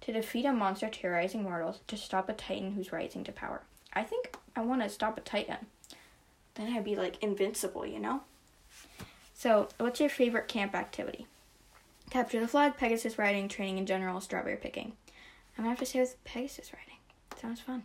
to 0.03 0.13
defeat 0.13 0.45
a 0.45 0.53
monster 0.53 0.89
terrorizing 0.89 1.43
mortals, 1.43 1.81
to 1.89 1.97
stop 1.97 2.29
a 2.29 2.33
titan 2.33 2.73
who's 2.73 2.93
rising 2.93 3.25
to 3.25 3.33
power. 3.33 3.63
I 3.93 4.03
think 4.05 4.37
I 4.55 4.61
want 4.61 4.83
to 4.83 4.89
stop 4.89 5.19
a 5.19 5.21
titan. 5.21 5.67
Then 6.55 6.73
I'd 6.73 6.85
be 6.85 6.97
like 6.97 7.23
invincible, 7.23 7.87
you 7.87 7.99
know? 7.99 8.23
So, 9.35 9.69
what's 9.79 10.01
your 10.01 10.09
favorite 10.09 10.49
camp 10.49 10.75
activity? 10.75 11.27
Capture 12.11 12.41
the 12.41 12.49
flag, 12.49 12.77
Pegasus 12.77 13.19
riding, 13.19 13.49
training 13.49 13.79
in 13.79 13.87
general, 13.87 14.21
strawberry 14.21 14.57
picking. 14.57 14.93
I'm 15.57 15.65
gonna 15.65 15.71
have 15.71 15.79
to 15.79 15.87
say 15.87 16.01
with 16.01 16.23
Pegasus 16.25 16.73
riding. 16.73 16.99
Sounds 17.41 17.61
fun. 17.61 17.85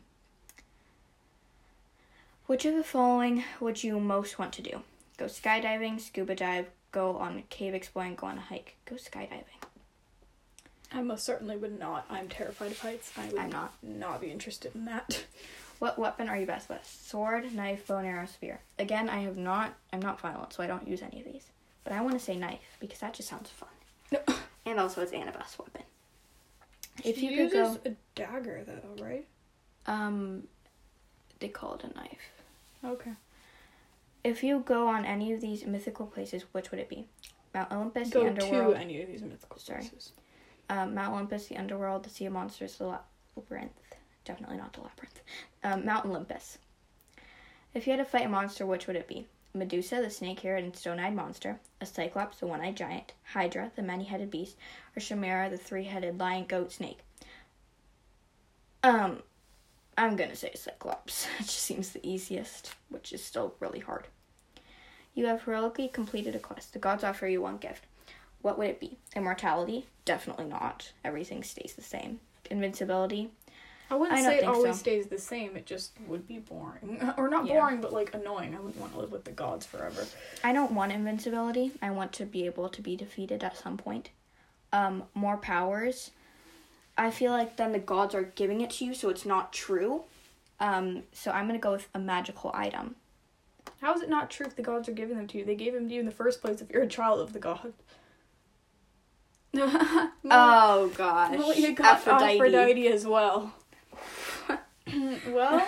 Which 2.45 2.65
of 2.65 2.75
the 2.75 2.83
following 2.83 3.43
would 3.59 3.83
you 3.83 3.99
most 3.99 4.37
want 4.37 4.53
to 4.53 4.61
do? 4.61 4.81
Go 5.17 5.25
skydiving, 5.25 5.99
scuba 5.99 6.35
dive, 6.35 6.69
go 6.91 7.17
on 7.17 7.43
cave 7.49 7.73
exploring, 7.73 8.15
go 8.15 8.27
on 8.27 8.37
a 8.37 8.41
hike. 8.41 8.75
Go 8.85 8.95
skydiving. 8.95 9.62
I 10.93 11.01
most 11.01 11.23
certainly 11.23 11.57
would 11.57 11.79
not. 11.79 12.05
I'm 12.09 12.27
terrified 12.29 12.71
of 12.71 12.79
heights. 12.79 13.11
I 13.17 13.25
would 13.27 13.37
I'm 13.39 13.49
not. 13.49 13.73
not 13.81 14.21
be 14.21 14.29
interested 14.31 14.73
in 14.75 14.85
that. 14.85 15.25
What 15.79 15.99
weapon 15.99 16.29
are 16.29 16.37
you 16.37 16.45
best 16.45 16.69
with? 16.69 16.79
Sword, 16.85 17.53
knife, 17.53 17.87
bow 17.87 17.97
and 17.97 18.07
arrow, 18.07 18.25
spear. 18.25 18.61
Again, 18.79 19.09
I 19.09 19.17
have 19.23 19.35
not. 19.35 19.73
I'm 19.91 20.01
not 20.01 20.21
violent, 20.21 20.53
so 20.53 20.63
I 20.63 20.67
don't 20.67 20.87
use 20.87 21.01
any 21.01 21.19
of 21.19 21.25
these. 21.25 21.47
But 21.83 21.91
I 21.91 21.99
want 22.01 22.13
to 22.13 22.19
say 22.23 22.37
knife 22.37 22.77
because 22.79 22.99
that 22.99 23.13
just 23.13 23.27
sounds 23.27 23.49
fun. 23.49 24.21
and 24.65 24.79
also, 24.79 25.01
it's 25.01 25.11
Annabeth's 25.11 25.59
weapon. 25.59 25.81
If 27.03 27.17
She 27.17 27.27
you 27.27 27.35
could 27.43 27.51
go, 27.51 27.67
uses 27.71 27.79
a 27.85 27.91
dagger 28.15 28.63
though, 28.65 29.03
right? 29.03 29.25
um, 29.85 30.43
they 31.41 31.49
call 31.49 31.73
it 31.73 31.83
a 31.83 31.93
knife. 31.97 32.31
Okay. 32.85 33.11
If 34.23 34.41
you 34.41 34.59
go 34.65 34.87
on 34.87 35.03
any 35.03 35.33
of 35.33 35.41
these 35.41 35.65
mythical 35.65 36.05
places, 36.05 36.43
which 36.53 36.71
would 36.71 36.79
it 36.79 36.87
be? 36.87 37.07
Mount 37.53 37.73
Olympus, 37.73 38.09
Go 38.09 38.21
the 38.23 38.29
underworld. 38.29 38.75
to 38.75 38.79
any 38.79 39.01
of 39.01 39.09
these 39.09 39.21
mythical 39.21 39.57
Sorry. 39.57 39.79
places. 39.81 40.13
Um, 40.69 40.93
Mount 40.95 41.13
Olympus, 41.13 41.47
the 41.47 41.57
underworld, 41.57 42.03
the 42.03 42.09
Sea 42.09 42.25
of 42.25 42.33
Monsters, 42.33 42.77
the 42.77 42.99
labyrinth. 43.35 43.95
Definitely 44.25 44.57
not 44.57 44.73
the 44.73 44.81
labyrinth. 44.81 45.21
Um, 45.63 45.85
Mount 45.85 46.05
Olympus. 46.05 46.57
If 47.73 47.87
you 47.87 47.91
had 47.91 47.97
to 47.97 48.05
fight 48.05 48.25
a 48.25 48.29
monster, 48.29 48.65
which 48.65 48.87
would 48.87 48.95
it 48.95 49.07
be? 49.07 49.27
Medusa, 49.53 50.01
the 50.01 50.09
snake-haired 50.09 50.63
and 50.63 50.75
stone-eyed 50.75 51.15
monster, 51.15 51.59
a 51.79 51.85
Cyclops, 51.85 52.39
the 52.39 52.47
one-eyed 52.47 52.75
giant, 52.75 53.13
Hydra, 53.33 53.71
the 53.75 53.83
many-headed 53.83 54.31
beast, 54.31 54.57
or 54.95 54.99
Chimera, 54.99 55.49
the 55.49 55.57
three-headed 55.57 56.19
lion, 56.19 56.45
goat, 56.45 56.71
snake. 56.71 56.99
Um, 58.81 59.21
I'm 59.97 60.15
gonna 60.15 60.35
say 60.35 60.53
Cyclops. 60.55 61.27
It 61.39 61.43
just 61.43 61.59
seems 61.59 61.89
the 61.89 62.05
easiest, 62.07 62.73
which 62.89 63.13
is 63.13 63.23
still 63.23 63.53
really 63.59 63.79
hard. 63.79 64.07
You 65.13 65.27
have 65.27 65.43
heroically 65.43 65.87
completed 65.87 66.35
a 66.35 66.39
quest. 66.39 66.73
The 66.73 66.79
gods 66.79 67.03
offer 67.03 67.27
you 67.27 67.41
one 67.41 67.57
gift. 67.57 67.85
What 68.43 68.57
would 68.59 68.67
it 68.67 68.79
be? 68.79 68.97
Immortality? 69.15 69.87
Definitely 70.05 70.45
not. 70.45 70.91
Everything 71.03 71.43
stays 71.43 71.73
the 71.75 71.81
same. 71.81 72.19
Invincibility? 72.51 73.31
I 73.89 73.95
wouldn't 73.95 74.17
I 74.19 74.21
say 74.21 74.37
it 74.39 74.43
always 74.43 74.75
so. 74.75 74.79
stays 74.79 75.07
the 75.07 75.17
same. 75.17 75.55
It 75.55 75.65
just 75.65 75.91
would 76.07 76.27
be 76.27 76.39
boring, 76.39 76.99
or 77.17 77.29
not 77.29 77.45
Yeah. 77.45 77.53
boring, 77.53 77.79
but 77.79 77.93
like 77.93 78.13
annoying. 78.13 78.53
I 78.53 78.57
wouldn't 78.59 78.77
want 78.79 78.93
to 78.93 78.99
live 78.99 79.11
with 79.13 79.23
the 79.23 79.31
gods 79.31 79.65
forever. 79.65 80.05
I 80.43 80.51
don't 80.51 80.73
want 80.73 80.91
invincibility. 80.91 81.71
I 81.81 81.91
want 81.91 82.11
to 82.13 82.25
be 82.25 82.45
able 82.45 82.67
to 82.69 82.81
be 82.81 82.97
defeated 82.97 83.43
at 83.45 83.57
some 83.57 83.77
point. 83.77 84.09
Um, 84.73 85.03
more 85.13 85.37
powers. 85.37 86.11
I 86.97 87.11
feel 87.11 87.31
like 87.31 87.55
then 87.55 87.71
the 87.71 87.79
gods 87.79 88.13
are 88.13 88.23
giving 88.23 88.59
it 88.59 88.71
to 88.71 88.85
you, 88.85 88.93
so 88.93 89.07
it's 89.09 89.25
not 89.25 89.53
true. 89.53 90.03
Um, 90.59 91.03
so 91.13 91.31
I'm 91.31 91.47
gonna 91.47 91.59
go 91.59 91.71
with 91.71 91.87
a 91.93 91.99
magical 91.99 92.51
item. 92.53 92.95
How 93.79 93.93
is 93.93 94.01
it 94.01 94.09
not 94.09 94.29
true 94.29 94.45
if 94.47 94.55
the 94.57 94.61
gods 94.63 94.89
are 94.89 94.93
giving 94.93 95.15
them 95.15 95.27
to 95.27 95.37
you? 95.37 95.45
They 95.45 95.55
gave 95.55 95.73
them 95.73 95.87
to 95.87 95.93
you 95.93 96.01
in 96.01 96.05
the 96.05 96.11
first 96.11 96.41
place. 96.41 96.59
If 96.61 96.69
you're 96.71 96.83
a 96.83 96.87
child 96.87 97.21
of 97.21 97.31
the 97.31 97.39
god. 97.39 97.71
oh, 99.55 100.09
Oh 100.25 100.91
gosh, 100.95 101.37
well, 101.37 101.53
you 101.55 101.73
got 101.73 101.97
Aphrodite. 102.07 102.87
as 102.87 103.05
well. 103.05 103.53
well, 105.27 105.67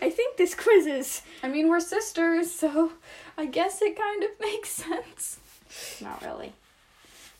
I 0.00 0.10
think 0.10 0.36
this 0.36 0.54
quiz 0.54 0.86
is 0.86 1.22
I 1.42 1.48
mean 1.48 1.68
we're 1.68 1.80
sisters, 1.80 2.52
so 2.52 2.92
I 3.36 3.46
guess 3.46 3.82
it 3.82 3.96
kind 3.98 4.22
of 4.22 4.30
makes 4.40 4.70
sense. 4.70 5.38
not 6.00 6.22
really. 6.24 6.52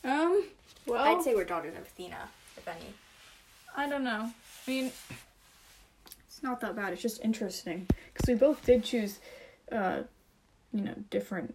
Um, 0.02 0.44
well, 0.86 1.04
I'd 1.04 1.22
say 1.22 1.34
we're 1.34 1.44
daughters 1.44 1.74
of 1.76 1.82
Athena, 1.82 2.28
if 2.56 2.66
any. 2.66 2.94
I 3.76 3.88
don't 3.88 4.04
know. 4.04 4.30
I 4.66 4.70
mean, 4.70 4.92
it's 6.26 6.42
not 6.42 6.60
that 6.60 6.74
bad. 6.74 6.92
It's 6.92 7.02
just 7.02 7.20
interesting 7.22 7.86
because 8.12 8.28
we 8.28 8.34
both 8.34 8.64
did 8.64 8.82
choose, 8.82 9.18
uh, 9.70 10.00
you 10.72 10.82
know, 10.82 10.94
different 11.10 11.54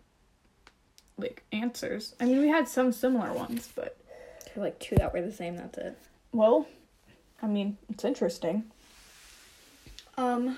like 1.17 1.43
answers. 1.51 2.15
I 2.19 2.25
mean, 2.25 2.39
we 2.39 2.47
had 2.47 2.67
some 2.67 2.91
similar 2.91 3.33
ones, 3.33 3.69
but 3.75 3.97
I 4.55 4.59
like 4.59 4.79
two 4.79 4.95
that 4.95 5.13
were 5.13 5.21
the 5.21 5.31
same. 5.31 5.57
That's 5.57 5.77
it. 5.77 5.97
well, 6.31 6.67
I 7.41 7.47
mean, 7.47 7.77
it's 7.89 8.05
interesting. 8.05 8.63
Um, 10.17 10.57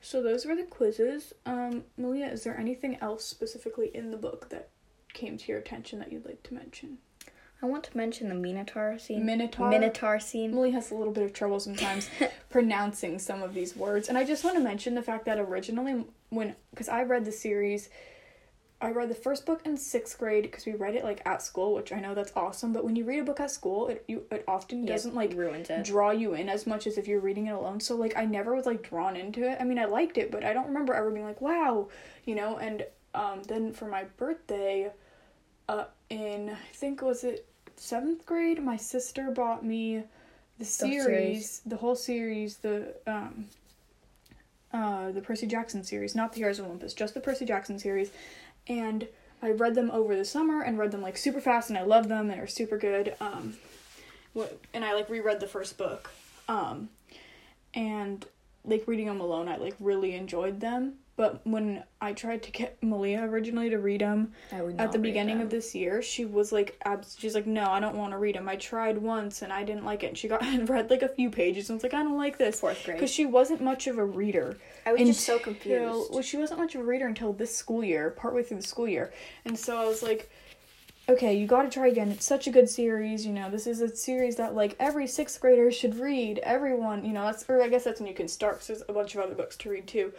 so 0.00 0.22
those 0.22 0.44
were 0.44 0.56
the 0.56 0.64
quizzes. 0.64 1.32
Um, 1.46 1.84
Malia, 1.96 2.26
is 2.26 2.44
there 2.44 2.58
anything 2.58 2.98
else 3.00 3.24
specifically 3.24 3.90
in 3.94 4.10
the 4.10 4.16
book 4.16 4.48
that 4.50 4.68
came 5.12 5.38
to 5.38 5.48
your 5.48 5.58
attention 5.58 5.98
that 6.00 6.12
you'd 6.12 6.26
like 6.26 6.42
to 6.44 6.54
mention? 6.54 6.98
I 7.62 7.66
want 7.66 7.84
to 7.84 7.96
mention 7.96 8.28
the 8.28 8.34
Minotaur 8.34 8.98
scene. 8.98 9.24
Minotaur? 9.24 9.70
Minotaur 9.70 10.20
scene. 10.20 10.50
Emily 10.50 10.72
has 10.72 10.90
a 10.90 10.94
little 10.94 11.12
bit 11.14 11.22
of 11.22 11.32
trouble 11.32 11.58
sometimes 11.60 12.10
pronouncing 12.50 13.18
some 13.18 13.42
of 13.42 13.54
these 13.54 13.74
words. 13.74 14.08
And 14.08 14.18
I 14.18 14.24
just 14.24 14.44
want 14.44 14.56
to 14.56 14.62
mention 14.62 14.94
the 14.94 15.02
fact 15.02 15.24
that 15.24 15.38
originally, 15.38 16.04
when, 16.28 16.54
because 16.70 16.90
I 16.90 17.04
read 17.04 17.24
the 17.24 17.32
series, 17.32 17.88
I 18.84 18.90
read 18.90 19.08
the 19.08 19.14
first 19.14 19.46
book 19.46 19.62
in 19.64 19.76
sixth 19.78 20.18
grade 20.18 20.42
because 20.42 20.66
we 20.66 20.72
read 20.72 20.94
it 20.94 21.04
like 21.04 21.22
at 21.24 21.42
school, 21.42 21.74
which 21.74 21.90
I 21.90 22.00
know 22.00 22.14
that's 22.14 22.32
awesome. 22.36 22.72
But 22.72 22.84
when 22.84 22.96
you 22.96 23.04
read 23.04 23.20
a 23.20 23.24
book 23.24 23.40
at 23.40 23.50
school, 23.50 23.88
it 23.88 24.04
you 24.06 24.24
it 24.30 24.44
often 24.46 24.84
doesn't 24.84 25.14
like 25.14 25.32
ruins 25.34 25.70
it. 25.70 25.84
draw 25.84 26.10
you 26.10 26.34
in 26.34 26.48
as 26.50 26.66
much 26.66 26.86
as 26.86 26.98
if 26.98 27.08
you're 27.08 27.20
reading 27.20 27.46
it 27.46 27.52
alone. 27.52 27.80
So 27.80 27.96
like 27.96 28.16
I 28.16 28.26
never 28.26 28.54
was 28.54 28.66
like 28.66 28.82
drawn 28.82 29.16
into 29.16 29.50
it. 29.50 29.56
I 29.58 29.64
mean 29.64 29.78
I 29.78 29.86
liked 29.86 30.18
it, 30.18 30.30
but 30.30 30.44
I 30.44 30.52
don't 30.52 30.66
remember 30.66 30.92
ever 30.92 31.10
being 31.10 31.24
like 31.24 31.40
wow, 31.40 31.88
you 32.26 32.34
know. 32.34 32.58
And 32.58 32.84
um, 33.14 33.42
then 33.44 33.72
for 33.72 33.86
my 33.86 34.04
birthday, 34.18 34.92
uh, 35.68 35.84
in 36.10 36.50
I 36.50 36.74
think 36.74 37.00
was 37.00 37.24
it 37.24 37.46
seventh 37.76 38.26
grade, 38.26 38.62
my 38.62 38.76
sister 38.76 39.30
bought 39.30 39.64
me 39.64 40.02
the 40.58 40.64
series, 40.64 41.04
series. 41.04 41.62
the 41.64 41.76
whole 41.76 41.96
series, 41.96 42.58
the 42.58 42.94
um, 43.06 43.46
uh, 44.74 45.12
the 45.12 45.20
Percy 45.20 45.46
Jackson 45.46 45.84
series, 45.84 46.14
not 46.16 46.32
the 46.32 46.38
Heroes 46.38 46.58
of 46.58 46.66
Olympus, 46.66 46.94
just 46.94 47.14
the 47.14 47.20
Percy 47.20 47.44
Jackson 47.44 47.78
series, 47.78 48.10
and 48.66 49.08
I 49.42 49.50
read 49.50 49.74
them 49.74 49.90
over 49.90 50.16
the 50.16 50.24
summer 50.24 50.62
and 50.62 50.78
read 50.78 50.90
them 50.90 51.02
like 51.02 51.16
super 51.16 51.40
fast, 51.40 51.68
and 51.68 51.78
I 51.78 51.82
love 51.82 52.08
them. 52.08 52.28
They 52.28 52.38
were 52.38 52.46
super 52.46 52.78
good. 52.78 53.14
Um, 53.20 53.54
and 54.72 54.84
I 54.84 54.94
like 54.94 55.08
reread 55.10 55.40
the 55.40 55.46
first 55.46 55.76
book, 55.78 56.10
um, 56.48 56.88
and 57.74 58.24
like 58.64 58.84
reading 58.86 59.06
them 59.06 59.20
alone, 59.20 59.48
I 59.48 59.56
like 59.56 59.74
really 59.78 60.14
enjoyed 60.14 60.60
them. 60.60 60.94
But 61.16 61.46
when 61.46 61.84
I 62.00 62.12
tried 62.12 62.42
to 62.42 62.50
get 62.50 62.82
Malia 62.82 63.22
originally 63.22 63.70
to 63.70 63.78
read 63.78 64.00
them 64.00 64.32
at 64.50 64.90
the 64.90 64.98
beginning 64.98 65.38
them. 65.38 65.46
of 65.46 65.50
this 65.50 65.72
year, 65.72 66.02
she 66.02 66.24
was 66.24 66.50
like, 66.50 66.76
abs- 66.84 67.16
she's 67.16 67.36
like, 67.36 67.46
no, 67.46 67.66
I 67.70 67.78
don't 67.78 67.96
want 67.96 68.10
to 68.12 68.18
read 68.18 68.34
them. 68.34 68.48
I 68.48 68.56
tried 68.56 68.98
once 68.98 69.42
and 69.42 69.52
I 69.52 69.62
didn't 69.62 69.84
like 69.84 70.02
it. 70.02 70.08
And 70.08 70.18
she 70.18 70.26
got 70.26 70.42
and 70.44 70.68
read 70.68 70.90
like 70.90 71.02
a 71.02 71.08
few 71.08 71.30
pages 71.30 71.70
and 71.70 71.76
was 71.76 71.84
like, 71.84 71.94
I 71.94 72.02
don't 72.02 72.16
like 72.16 72.36
this. 72.38 72.58
Fourth 72.58 72.84
grade. 72.84 72.96
Because 72.96 73.12
she 73.12 73.26
wasn't 73.26 73.60
much 73.60 73.86
of 73.86 73.98
a 73.98 74.04
reader. 74.04 74.56
I 74.84 74.92
was 74.92 75.02
just 75.02 75.20
so 75.20 75.38
confused. 75.38 76.10
Well, 76.10 76.22
she 76.22 76.36
wasn't 76.36 76.58
much 76.58 76.74
of 76.74 76.80
a 76.80 76.84
reader 76.84 77.06
until 77.06 77.32
this 77.32 77.56
school 77.56 77.84
year, 77.84 78.10
partway 78.10 78.42
through 78.42 78.56
the 78.58 78.66
school 78.66 78.88
year. 78.88 79.12
And 79.44 79.56
so 79.56 79.76
I 79.78 79.84
was 79.86 80.02
like, 80.02 80.28
okay, 81.08 81.34
you 81.36 81.46
got 81.46 81.62
to 81.62 81.70
try 81.70 81.86
again. 81.86 82.10
It's 82.10 82.24
such 82.24 82.46
a 82.48 82.50
good 82.50 82.68
series. 82.68 83.24
You 83.24 83.32
know, 83.34 83.50
this 83.50 83.68
is 83.68 83.80
a 83.80 83.94
series 83.94 84.34
that 84.36 84.54
like 84.56 84.74
every 84.80 85.06
sixth 85.06 85.40
grader 85.40 85.70
should 85.70 85.96
read. 85.96 86.38
Everyone, 86.42 87.04
you 87.04 87.12
know, 87.12 87.22
that's 87.22 87.44
or 87.48 87.62
I 87.62 87.68
guess 87.68 87.84
that's 87.84 88.00
when 88.00 88.08
you 88.08 88.14
can 88.14 88.26
start. 88.26 88.56
'cause 88.58 88.66
there's 88.66 88.82
a 88.88 88.92
bunch 88.92 89.14
of 89.14 89.20
other 89.20 89.34
books 89.34 89.56
to 89.58 89.70
read 89.70 89.86
too, 89.86 90.12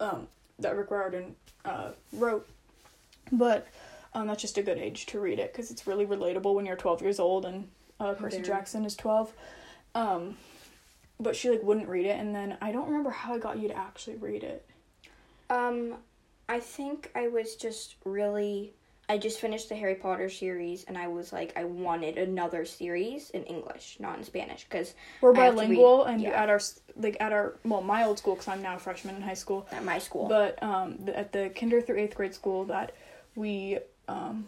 um, 0.00 0.28
that 0.58 0.76
Rick 0.76 0.90
Riordan 0.90 1.34
uh, 1.64 1.90
wrote. 2.12 2.48
But 3.30 3.68
um, 4.14 4.28
that's 4.28 4.42
just 4.42 4.58
a 4.58 4.62
good 4.62 4.78
age 4.78 5.06
to 5.06 5.20
read 5.20 5.38
it 5.38 5.52
because 5.52 5.70
it's 5.70 5.86
really 5.86 6.06
relatable 6.06 6.54
when 6.54 6.66
you're 6.66 6.76
12 6.76 7.02
years 7.02 7.20
old 7.20 7.44
and 7.44 7.68
uh, 8.00 8.14
Percy. 8.14 8.42
Jackson 8.42 8.84
is 8.84 8.96
12. 8.96 9.32
Um, 9.94 10.36
but 11.20 11.34
she 11.34 11.50
like 11.50 11.62
wouldn't 11.62 11.88
read 11.88 12.06
it, 12.06 12.18
and 12.18 12.34
then 12.34 12.56
I 12.60 12.72
don't 12.72 12.86
remember 12.86 13.10
how 13.10 13.34
I 13.34 13.38
got 13.38 13.58
you 13.58 13.68
to 13.68 13.76
actually 13.76 14.16
read 14.16 14.44
it. 14.44 14.68
Um, 15.50 15.96
I 16.48 16.60
think 16.60 17.10
I 17.14 17.28
was 17.28 17.56
just 17.56 17.96
really. 18.04 18.74
I 19.08 19.16
just 19.18 19.40
finished 19.40 19.68
the 19.70 19.74
Harry 19.76 19.94
Potter 19.94 20.28
series, 20.28 20.84
and 20.84 20.98
I 20.98 21.08
was 21.08 21.32
like, 21.32 21.52
I 21.56 21.64
wanted 21.64 22.18
another 22.18 22.64
series 22.66 23.30
in 23.30 23.42
English, 23.44 23.96
not 23.98 24.18
in 24.18 24.24
Spanish, 24.24 24.64
because 24.64 24.94
We're 25.20 25.34
I 25.34 25.44
have 25.44 25.54
to 25.54 25.60
bilingual, 25.60 26.04
read- 26.04 26.14
and 26.14 26.22
yeah. 26.22 26.42
at 26.42 26.50
our 26.50 26.60
like 26.96 27.16
at 27.20 27.32
our 27.32 27.54
well, 27.64 27.80
my 27.80 28.04
old 28.04 28.18
school 28.18 28.34
because 28.34 28.48
I'm 28.48 28.60
now 28.62 28.76
a 28.76 28.78
freshman 28.78 29.16
in 29.16 29.22
high 29.22 29.34
school. 29.34 29.66
at 29.72 29.84
my 29.84 29.98
school. 29.98 30.28
But 30.28 30.62
um, 30.62 30.98
the, 31.04 31.18
at 31.18 31.32
the 31.32 31.50
kinder 31.50 31.80
through 31.80 31.98
eighth 31.98 32.14
grade 32.16 32.34
school 32.34 32.64
that 32.66 32.92
we 33.34 33.78
um, 34.08 34.46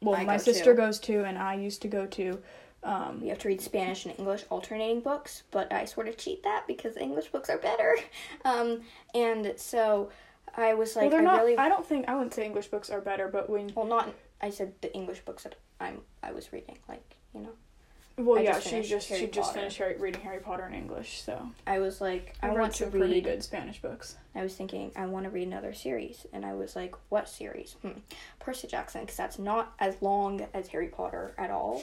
well, 0.00 0.14
I 0.16 0.24
my 0.24 0.36
go 0.36 0.42
sister 0.42 0.70
to. 0.72 0.76
goes 0.76 0.98
to, 1.00 1.24
and 1.24 1.36
I 1.36 1.54
used 1.54 1.82
to 1.82 1.88
go 1.88 2.06
to. 2.06 2.38
Um, 2.82 3.20
we 3.20 3.28
have 3.28 3.38
to 3.40 3.48
read 3.48 3.60
Spanish 3.60 4.06
and 4.06 4.18
English 4.18 4.44
alternating 4.48 5.00
books, 5.02 5.42
but 5.50 5.70
I 5.70 5.84
sort 5.84 6.08
of 6.08 6.16
cheat 6.16 6.42
that 6.44 6.64
because 6.66 6.96
English 6.96 7.28
books 7.28 7.50
are 7.50 7.58
better. 7.58 7.96
Um, 8.42 8.80
and 9.14 9.52
so 9.56 10.08
I 10.56 10.74
was 10.74 10.94
well, 10.94 11.04
like, 11.04 11.10
they're 11.10 11.20
I 11.20 11.24
not. 11.24 11.40
really 11.40 11.58
I 11.58 11.68
don't 11.68 11.86
think 11.86 12.08
I 12.08 12.14
wouldn't 12.14 12.34
say 12.34 12.44
English 12.44 12.68
books 12.68 12.90
are 12.90 13.00
better, 13.00 13.28
but 13.28 13.48
when 13.48 13.72
well, 13.74 13.86
not 13.86 14.12
I 14.40 14.50
said 14.50 14.74
the 14.80 14.92
English 14.94 15.20
books 15.20 15.44
that 15.44 15.56
I'm 15.80 16.00
I 16.22 16.32
was 16.32 16.52
reading, 16.52 16.78
like 16.88 17.16
you 17.34 17.40
know, 17.42 17.52
well, 18.24 18.38
I 18.38 18.42
yeah, 18.42 18.54
just 18.54 18.68
she 18.68 18.82
just 18.82 19.08
Harry 19.08 19.20
she 19.20 19.26
just 19.28 19.54
finished 19.54 19.78
Harry, 19.78 19.96
reading 19.96 20.20
Harry 20.22 20.40
Potter 20.40 20.66
in 20.66 20.74
English, 20.74 21.22
so 21.22 21.48
I 21.66 21.78
was 21.78 22.00
like, 22.00 22.34
I, 22.42 22.48
I, 22.48 22.52
want 22.52 22.72
to 22.72 22.84
some 22.84 22.90
pretty 22.90 23.20
good 23.20 23.42
Spanish 23.42 23.80
books. 23.80 24.16
I 24.34 24.42
was 24.42 24.54
thinking 24.54 24.92
I 24.96 25.06
want 25.06 25.24
to 25.24 25.30
read 25.30 25.46
another 25.46 25.72
series, 25.72 26.26
and 26.32 26.44
I 26.44 26.54
was 26.54 26.76
like, 26.76 26.94
what 27.08 27.28
series? 27.28 27.76
Hmm. 27.82 28.00
Percy 28.38 28.68
Jackson, 28.68 29.02
because 29.02 29.16
that's 29.16 29.38
not 29.38 29.72
as 29.78 30.00
long 30.02 30.46
as 30.52 30.68
Harry 30.68 30.88
Potter 30.88 31.34
at 31.38 31.50
all, 31.50 31.82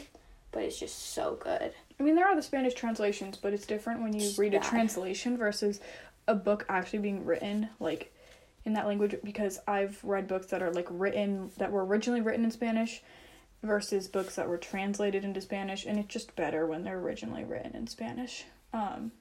but 0.51 0.63
it's 0.63 0.79
just 0.79 1.13
so 1.13 1.37
good. 1.41 1.73
I 1.99 2.03
mean, 2.03 2.15
there 2.15 2.27
are 2.27 2.35
the 2.35 2.41
Spanish 2.41 2.73
translations, 2.73 3.37
but 3.37 3.53
it's 3.53 3.65
different 3.65 4.01
when 4.01 4.13
you 4.13 4.27
It's 4.27 4.37
read 4.37 4.53
a 4.53 4.59
translation 4.59 5.37
versus 5.37 5.79
a 6.27 6.35
book 6.35 6.65
actually 6.69 6.99
being 6.99 7.25
written 7.25 7.69
like 7.79 8.13
in 8.67 8.73
that 8.73 8.85
language. 8.85 9.15
Because 9.23 9.59
I've 9.67 9.99
read 10.03 10.27
books 10.27 10.47
that 10.47 10.61
are 10.61 10.71
like 10.71 10.87
written 10.89 11.51
that 11.57 11.71
were 11.71 11.85
originally 11.85 12.21
written 12.21 12.45
in 12.45 12.51
Spanish 12.51 13.01
versus 13.63 14.07
books 14.07 14.35
that 14.35 14.47
were 14.47 14.57
translated 14.57 15.23
into 15.23 15.41
Spanish, 15.41 15.85
and 15.85 15.97
it's 15.97 16.13
just 16.13 16.35
better 16.35 16.67
when 16.67 16.83
they're 16.83 16.99
originally 16.99 17.43
written 17.43 17.75
in 17.75 17.87
Spanish, 17.87 18.45
um, 18.71 19.11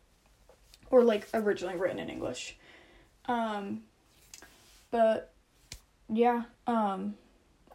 or 0.90 1.02
like 1.02 1.26
originally 1.32 1.76
written 1.76 1.98
in 1.98 2.10
English. 2.10 2.56
Um, 3.24 3.82
but 4.90 5.32
yeah, 6.08 6.42
um, 6.66 7.14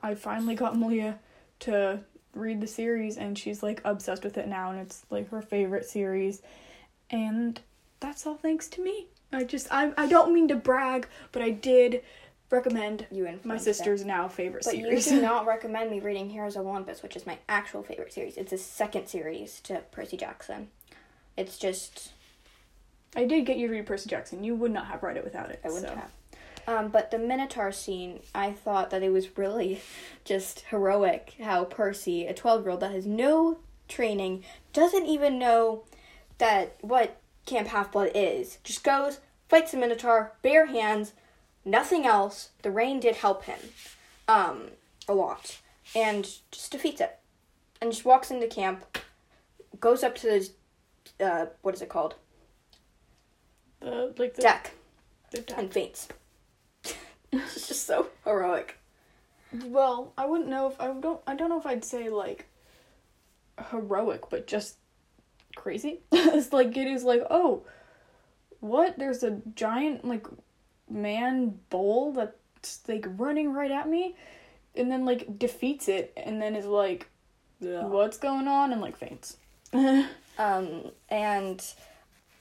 I 0.04 0.14
finally 0.14 0.56
got 0.56 0.78
Malia 0.78 1.20
to 1.62 2.02
read 2.34 2.62
the 2.62 2.68
series 2.68 3.18
and 3.18 3.38
she's 3.38 3.62
like 3.62 3.82
obsessed 3.84 4.24
with 4.24 4.38
it 4.38 4.48
now 4.48 4.72
and 4.72 4.80
it's 4.80 5.06
like 5.10 5.30
her 5.30 5.42
favorite 5.42 5.86
series 5.86 6.42
and 7.10 7.60
that's 8.00 8.26
all 8.26 8.36
thanks 8.36 8.68
to 8.70 8.82
me 8.82 9.08
i 9.32 9.44
just 9.44 9.67
i, 9.72 9.91
I 9.98 10.08
don't 10.08 10.34
mean 10.34 10.48
to 10.50 10.56
brag 10.56 11.08
but 11.32 11.41
i 11.41 11.50
did 11.50 12.04
recommend 12.52 13.08
You 13.12 13.26
and 13.28 13.44
my 13.46 13.58
sister's 13.58 14.04
now 14.06 14.28
favorite 14.28 14.63
But 14.65 14.74
series 14.74 15.08
you 15.08 15.17
do 15.17 15.22
not 15.26 15.48
recommend 15.48 15.89
me 15.89 16.00
reading 16.00 16.30
Heroes 16.30 16.58
of 16.58 16.67
Olympus, 16.67 17.02
which 17.02 17.15
is 17.15 17.26
my 17.26 17.38
actual 17.48 17.82
favorite 17.82 18.12
series. 18.12 18.36
It's 18.38 18.52
a 18.52 18.58
second 18.58 19.08
series 19.08 19.62
to 19.62 19.84
Percy 19.91 20.17
Jackson. 20.17 20.67
It's 21.38 21.58
just 21.58 22.12
i 23.15 23.26
did 23.26 23.46
get 23.46 23.58
you 23.58 23.67
to 23.67 23.74
read 23.74 23.86
percy 23.86 24.10
jackson 24.10 24.41
you 24.41 24.56
would 24.56 24.72
not 24.72 24.86
have 24.88 25.04
read 25.04 25.17
it 25.17 25.24
without 25.24 25.50
it 25.50 25.60
I 25.65 25.67
wouldn't 25.67 25.88
so. 25.88 25.96
have. 25.96 26.12
Um, 26.67 26.89
but 26.89 27.10
the 27.10 27.17
Minotaur 27.17 27.72
scene, 27.72 28.20
I 28.36 28.52
thought 28.52 28.91
that 28.91 29.02
it 29.02 29.10
was 29.10 29.38
really 29.38 29.82
just 30.26 30.62
heroic 30.70 31.34
how 31.41 31.63
Percy, 31.63 32.28
a 32.28 32.34
12 32.34 32.62
year 32.62 32.72
old 32.72 32.80
that 32.82 32.91
has 32.91 33.06
no 33.06 33.58
training, 33.88 34.44
doesn't 34.72 35.08
even 35.08 35.39
know 35.39 35.84
that 36.38 36.76
what 36.82 37.21
Camp 37.52 37.68
Half 37.68 37.92
Blood 37.92 38.12
is, 38.16 38.60
just 38.64 38.82
goes, 38.82 39.20
fights 39.50 39.72
the 39.72 39.78
Minotaur, 39.78 40.32
bare 40.42 40.68
hands, 40.68 41.12
nothing 41.66 42.06
else. 42.06 42.52
The 42.62 42.72
rain 42.72 43.02
did 43.02 43.18
help 43.18 43.44
him 43.44 43.60
um, 44.30 44.70
a 45.06 45.14
lot, 45.14 45.60
and 45.94 46.24
just 46.50 46.72
defeats 46.72 47.02
it. 47.02 47.20
And 47.82 47.92
just 47.92 48.06
walks 48.06 48.32
into 48.32 48.48
camp, 48.48 49.00
goes 49.82 50.02
up 50.02 50.16
to 50.20 50.28
the, 51.18 51.26
uh, 51.26 51.46
what 51.62 51.76
is 51.76 51.82
it 51.82 51.90
called? 51.90 52.16
the 53.82 54.14
like 54.18 54.36
the, 54.36 54.42
Deck, 54.44 54.72
the 55.32 55.42
deck. 55.42 55.58
and 55.58 55.74
faints. 55.74 56.08
it's 57.34 57.68
just 57.68 57.86
so 57.86 58.08
heroic. 58.24 58.78
well 59.66 60.14
i 60.18 60.26
wouldn't 60.26 60.50
know 60.50 60.68
if 60.68 60.80
i 60.80 60.88
don't 60.88 61.20
i 61.28 61.36
don't 61.36 61.50
know 61.50 61.60
if 61.60 61.66
i'd 61.66 61.84
say 61.84 62.08
like 62.10 62.46
heroic 63.70 64.30
but 64.30 64.48
just 64.48 64.78
crazy 65.56 66.00
it's 66.12 66.54
like 66.54 66.76
it 66.78 66.88
is 66.88 67.04
like 67.04 67.24
oh 67.30 67.64
what 68.60 68.98
there's 68.98 69.24
a 69.24 69.42
giant 69.56 70.06
like 70.06 70.28
man 70.90 71.58
bull 71.70 72.12
that's 72.12 72.82
like 72.88 73.06
running 73.18 73.54
right 73.54 73.72
at 73.72 73.90
me 73.90 74.16
and 74.76 74.92
then 74.92 75.06
like 75.06 75.40
defeats 75.40 75.88
it 75.88 76.14
and 76.18 76.42
then 76.42 76.56
is 76.56 76.66
like 76.66 77.10
what's 77.60 78.18
going 78.18 78.48
on 78.48 78.72
and 78.72 78.82
like 78.82 78.98
faints 78.98 79.38
Um, 80.38 80.92
and 81.10 81.64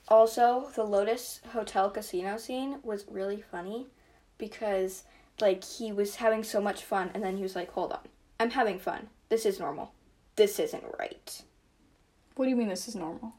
also 0.08 0.70
the 0.74 0.84
Lotus 0.84 1.40
Hotel 1.52 1.90
casino 1.90 2.38
scene 2.38 2.78
was 2.82 3.04
really 3.08 3.42
funny 3.42 3.88
because 4.38 5.04
like 5.40 5.64
he 5.64 5.92
was 5.92 6.16
having 6.16 6.42
so 6.44 6.60
much 6.60 6.82
fun 6.82 7.10
and 7.14 7.22
then 7.22 7.36
he 7.36 7.42
was 7.42 7.56
like, 7.56 7.70
"Hold 7.72 7.92
on. 7.92 8.08
I'm 8.38 8.50
having 8.50 8.78
fun. 8.78 9.08
This 9.28 9.44
is 9.44 9.60
normal. 9.60 9.92
This 10.36 10.58
isn't 10.58 10.84
right." 10.98 11.42
What 12.40 12.46
do 12.46 12.50
you 12.50 12.56
mean 12.56 12.68
this 12.68 12.88
is 12.88 12.94
normal 12.96 13.34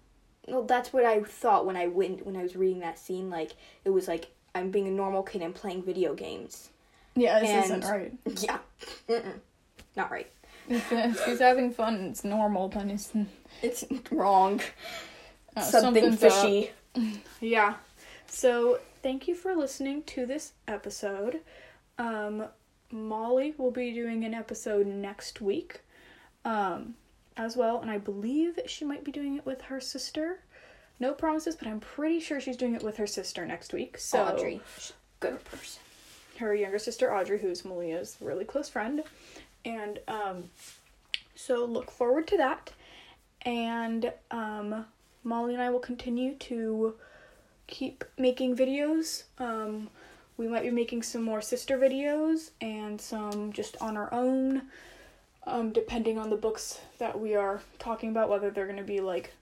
Well, 0.47 0.61
that's 0.63 0.93
what 0.93 1.05
I 1.05 1.21
thought 1.23 1.65
when 1.65 1.75
I 1.75 1.87
went 1.87 2.23
when 2.25 2.35
I 2.37 2.43
was 2.43 2.55
reading 2.55 2.81
that 2.81 2.99
scene 2.99 3.29
like 3.31 3.53
it 3.83 3.89
was 3.89 4.07
like 4.07 4.29
I'm 4.53 4.69
being 4.69 4.87
a 4.87 4.91
normal 4.91 5.23
kid 5.23 5.41
and 5.41 5.55
playing 5.55 5.81
video 5.83 6.13
games. 6.13 6.69
yeah 7.15 7.39
this 7.39 7.49
And- 7.49 7.63
isn't 7.83 7.91
right 7.91 8.13
Yeah. 8.43 8.59
Mm-mm. 9.09 9.39
Not 9.95 10.11
right. 10.11 10.27
if, 10.69 10.91
if 10.91 11.25
he's 11.25 11.39
having 11.39 11.71
fun 11.73 11.95
it's 12.11 12.23
normal 12.23 12.69
then 12.69 12.91
it's 12.91 13.11
It's 13.63 13.83
wrong. 14.11 14.61
uh, 15.55 15.61
Something 15.61 16.03
something's 16.03 16.23
up. 16.23 16.31
fishy. 16.43 16.71
Yeah. 17.41 17.73
So 18.27 18.79
thank 19.01 19.27
you 19.27 19.35
for 19.35 19.55
listening 19.55 20.03
to 20.03 20.25
this 20.25 20.53
episode. 20.67 21.41
Um, 21.97 22.45
Molly 22.91 23.53
will 23.57 23.71
be 23.71 23.91
doing 23.93 24.23
an 24.25 24.33
episode 24.33 24.85
next 24.87 25.41
week, 25.41 25.81
um, 26.45 26.95
as 27.45 27.55
well, 27.57 27.79
and 27.81 27.89
I 27.89 27.97
believe 27.97 28.59
she 28.67 28.85
might 28.85 29.03
be 29.03 29.11
doing 29.11 29.37
it 29.37 29.45
with 29.45 29.61
her 29.63 29.79
sister. 29.79 30.39
No 30.99 31.13
promises, 31.13 31.55
but 31.55 31.67
I'm 31.67 31.79
pretty 31.79 32.19
sure 32.19 32.39
she's 32.39 32.57
doing 32.57 32.75
it 32.75 32.83
with 32.83 32.97
her 32.97 33.07
sister 33.07 33.45
next 33.45 33.73
week. 33.73 33.97
So 33.97 34.23
Audrey, 34.23 34.61
good 35.19 35.43
person. 35.45 35.81
her 36.37 36.53
younger 36.53 36.79
sister 36.79 37.13
Audrey, 37.15 37.39
who's 37.39 37.65
Malia's 37.65 38.17
really 38.21 38.45
close 38.45 38.69
friend, 38.69 39.03
and 39.65 39.99
um, 40.07 40.43
so 41.35 41.65
look 41.65 41.89
forward 41.91 42.27
to 42.27 42.37
that. 42.37 42.71
And 43.43 44.13
um, 44.29 44.85
Molly 45.23 45.53
and 45.53 45.63
I 45.63 45.69
will 45.71 45.79
continue 45.79 46.35
to 46.35 46.93
keep 47.65 48.03
making 48.17 48.55
videos. 48.55 49.23
Um, 49.39 49.89
we 50.37 50.47
might 50.47 50.63
be 50.63 50.69
making 50.71 51.03
some 51.03 51.23
more 51.23 51.41
sister 51.41 51.77
videos 51.77 52.51
and 52.61 52.99
some 52.99 53.51
just 53.51 53.77
on 53.81 53.97
our 53.97 54.13
own, 54.13 54.63
um, 55.45 55.71
depending 55.71 56.17
on 56.17 56.29
the 56.29 56.35
books 56.35 56.79
that 56.99 57.19
we 57.19 57.35
are 57.35 57.61
talking 57.79 58.09
about, 58.09 58.29
whether 58.29 58.51
they're 58.51 58.65
going 58.65 58.77
to 58.77 58.83
be 58.83 58.99
like 58.99 59.33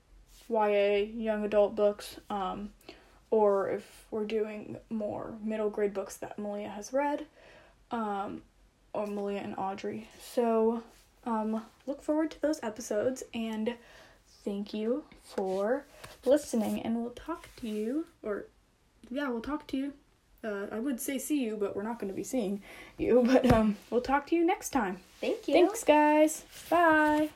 YA 0.48 1.06
young 1.14 1.44
adult 1.44 1.76
books, 1.76 2.16
um, 2.30 2.70
or 3.30 3.70
if 3.70 4.06
we're 4.10 4.24
doing 4.24 4.76
more 4.88 5.34
middle 5.42 5.70
grade 5.70 5.94
books 5.94 6.16
that 6.16 6.38
Malia 6.38 6.68
has 6.68 6.92
read, 6.92 7.26
um, 7.90 8.42
or 8.92 9.06
Malia 9.06 9.40
and 9.40 9.54
Audrey. 9.56 10.08
So, 10.20 10.82
um, 11.24 11.62
look 11.86 12.02
forward 12.02 12.30
to 12.32 12.40
those 12.40 12.60
episodes 12.62 13.22
and 13.34 13.74
thank 14.44 14.72
you 14.72 15.04
for 15.22 15.84
listening. 16.24 16.80
And 16.82 16.96
we'll 16.96 17.10
talk 17.10 17.48
to 17.56 17.68
you, 17.68 18.06
or 18.22 18.46
yeah, 19.10 19.28
we'll 19.28 19.42
talk 19.42 19.66
to 19.68 19.76
you 19.76 19.92
uh, 20.44 20.66
I 20.72 20.78
would 20.78 21.00
say 21.00 21.18
see 21.18 21.42
you, 21.42 21.56
but 21.56 21.76
we're 21.76 21.82
not 21.82 21.98
going 21.98 22.12
to 22.12 22.16
be 22.16 22.24
seeing 22.24 22.62
you. 22.98 23.22
But 23.30 23.52
um, 23.52 23.76
we'll 23.90 24.00
talk 24.00 24.26
to 24.28 24.36
you 24.36 24.44
next 24.44 24.70
time. 24.70 24.98
Thank 25.20 25.48
you. 25.48 25.54
Thanks, 25.54 25.84
guys. 25.84 26.44
Bye. 26.68 27.30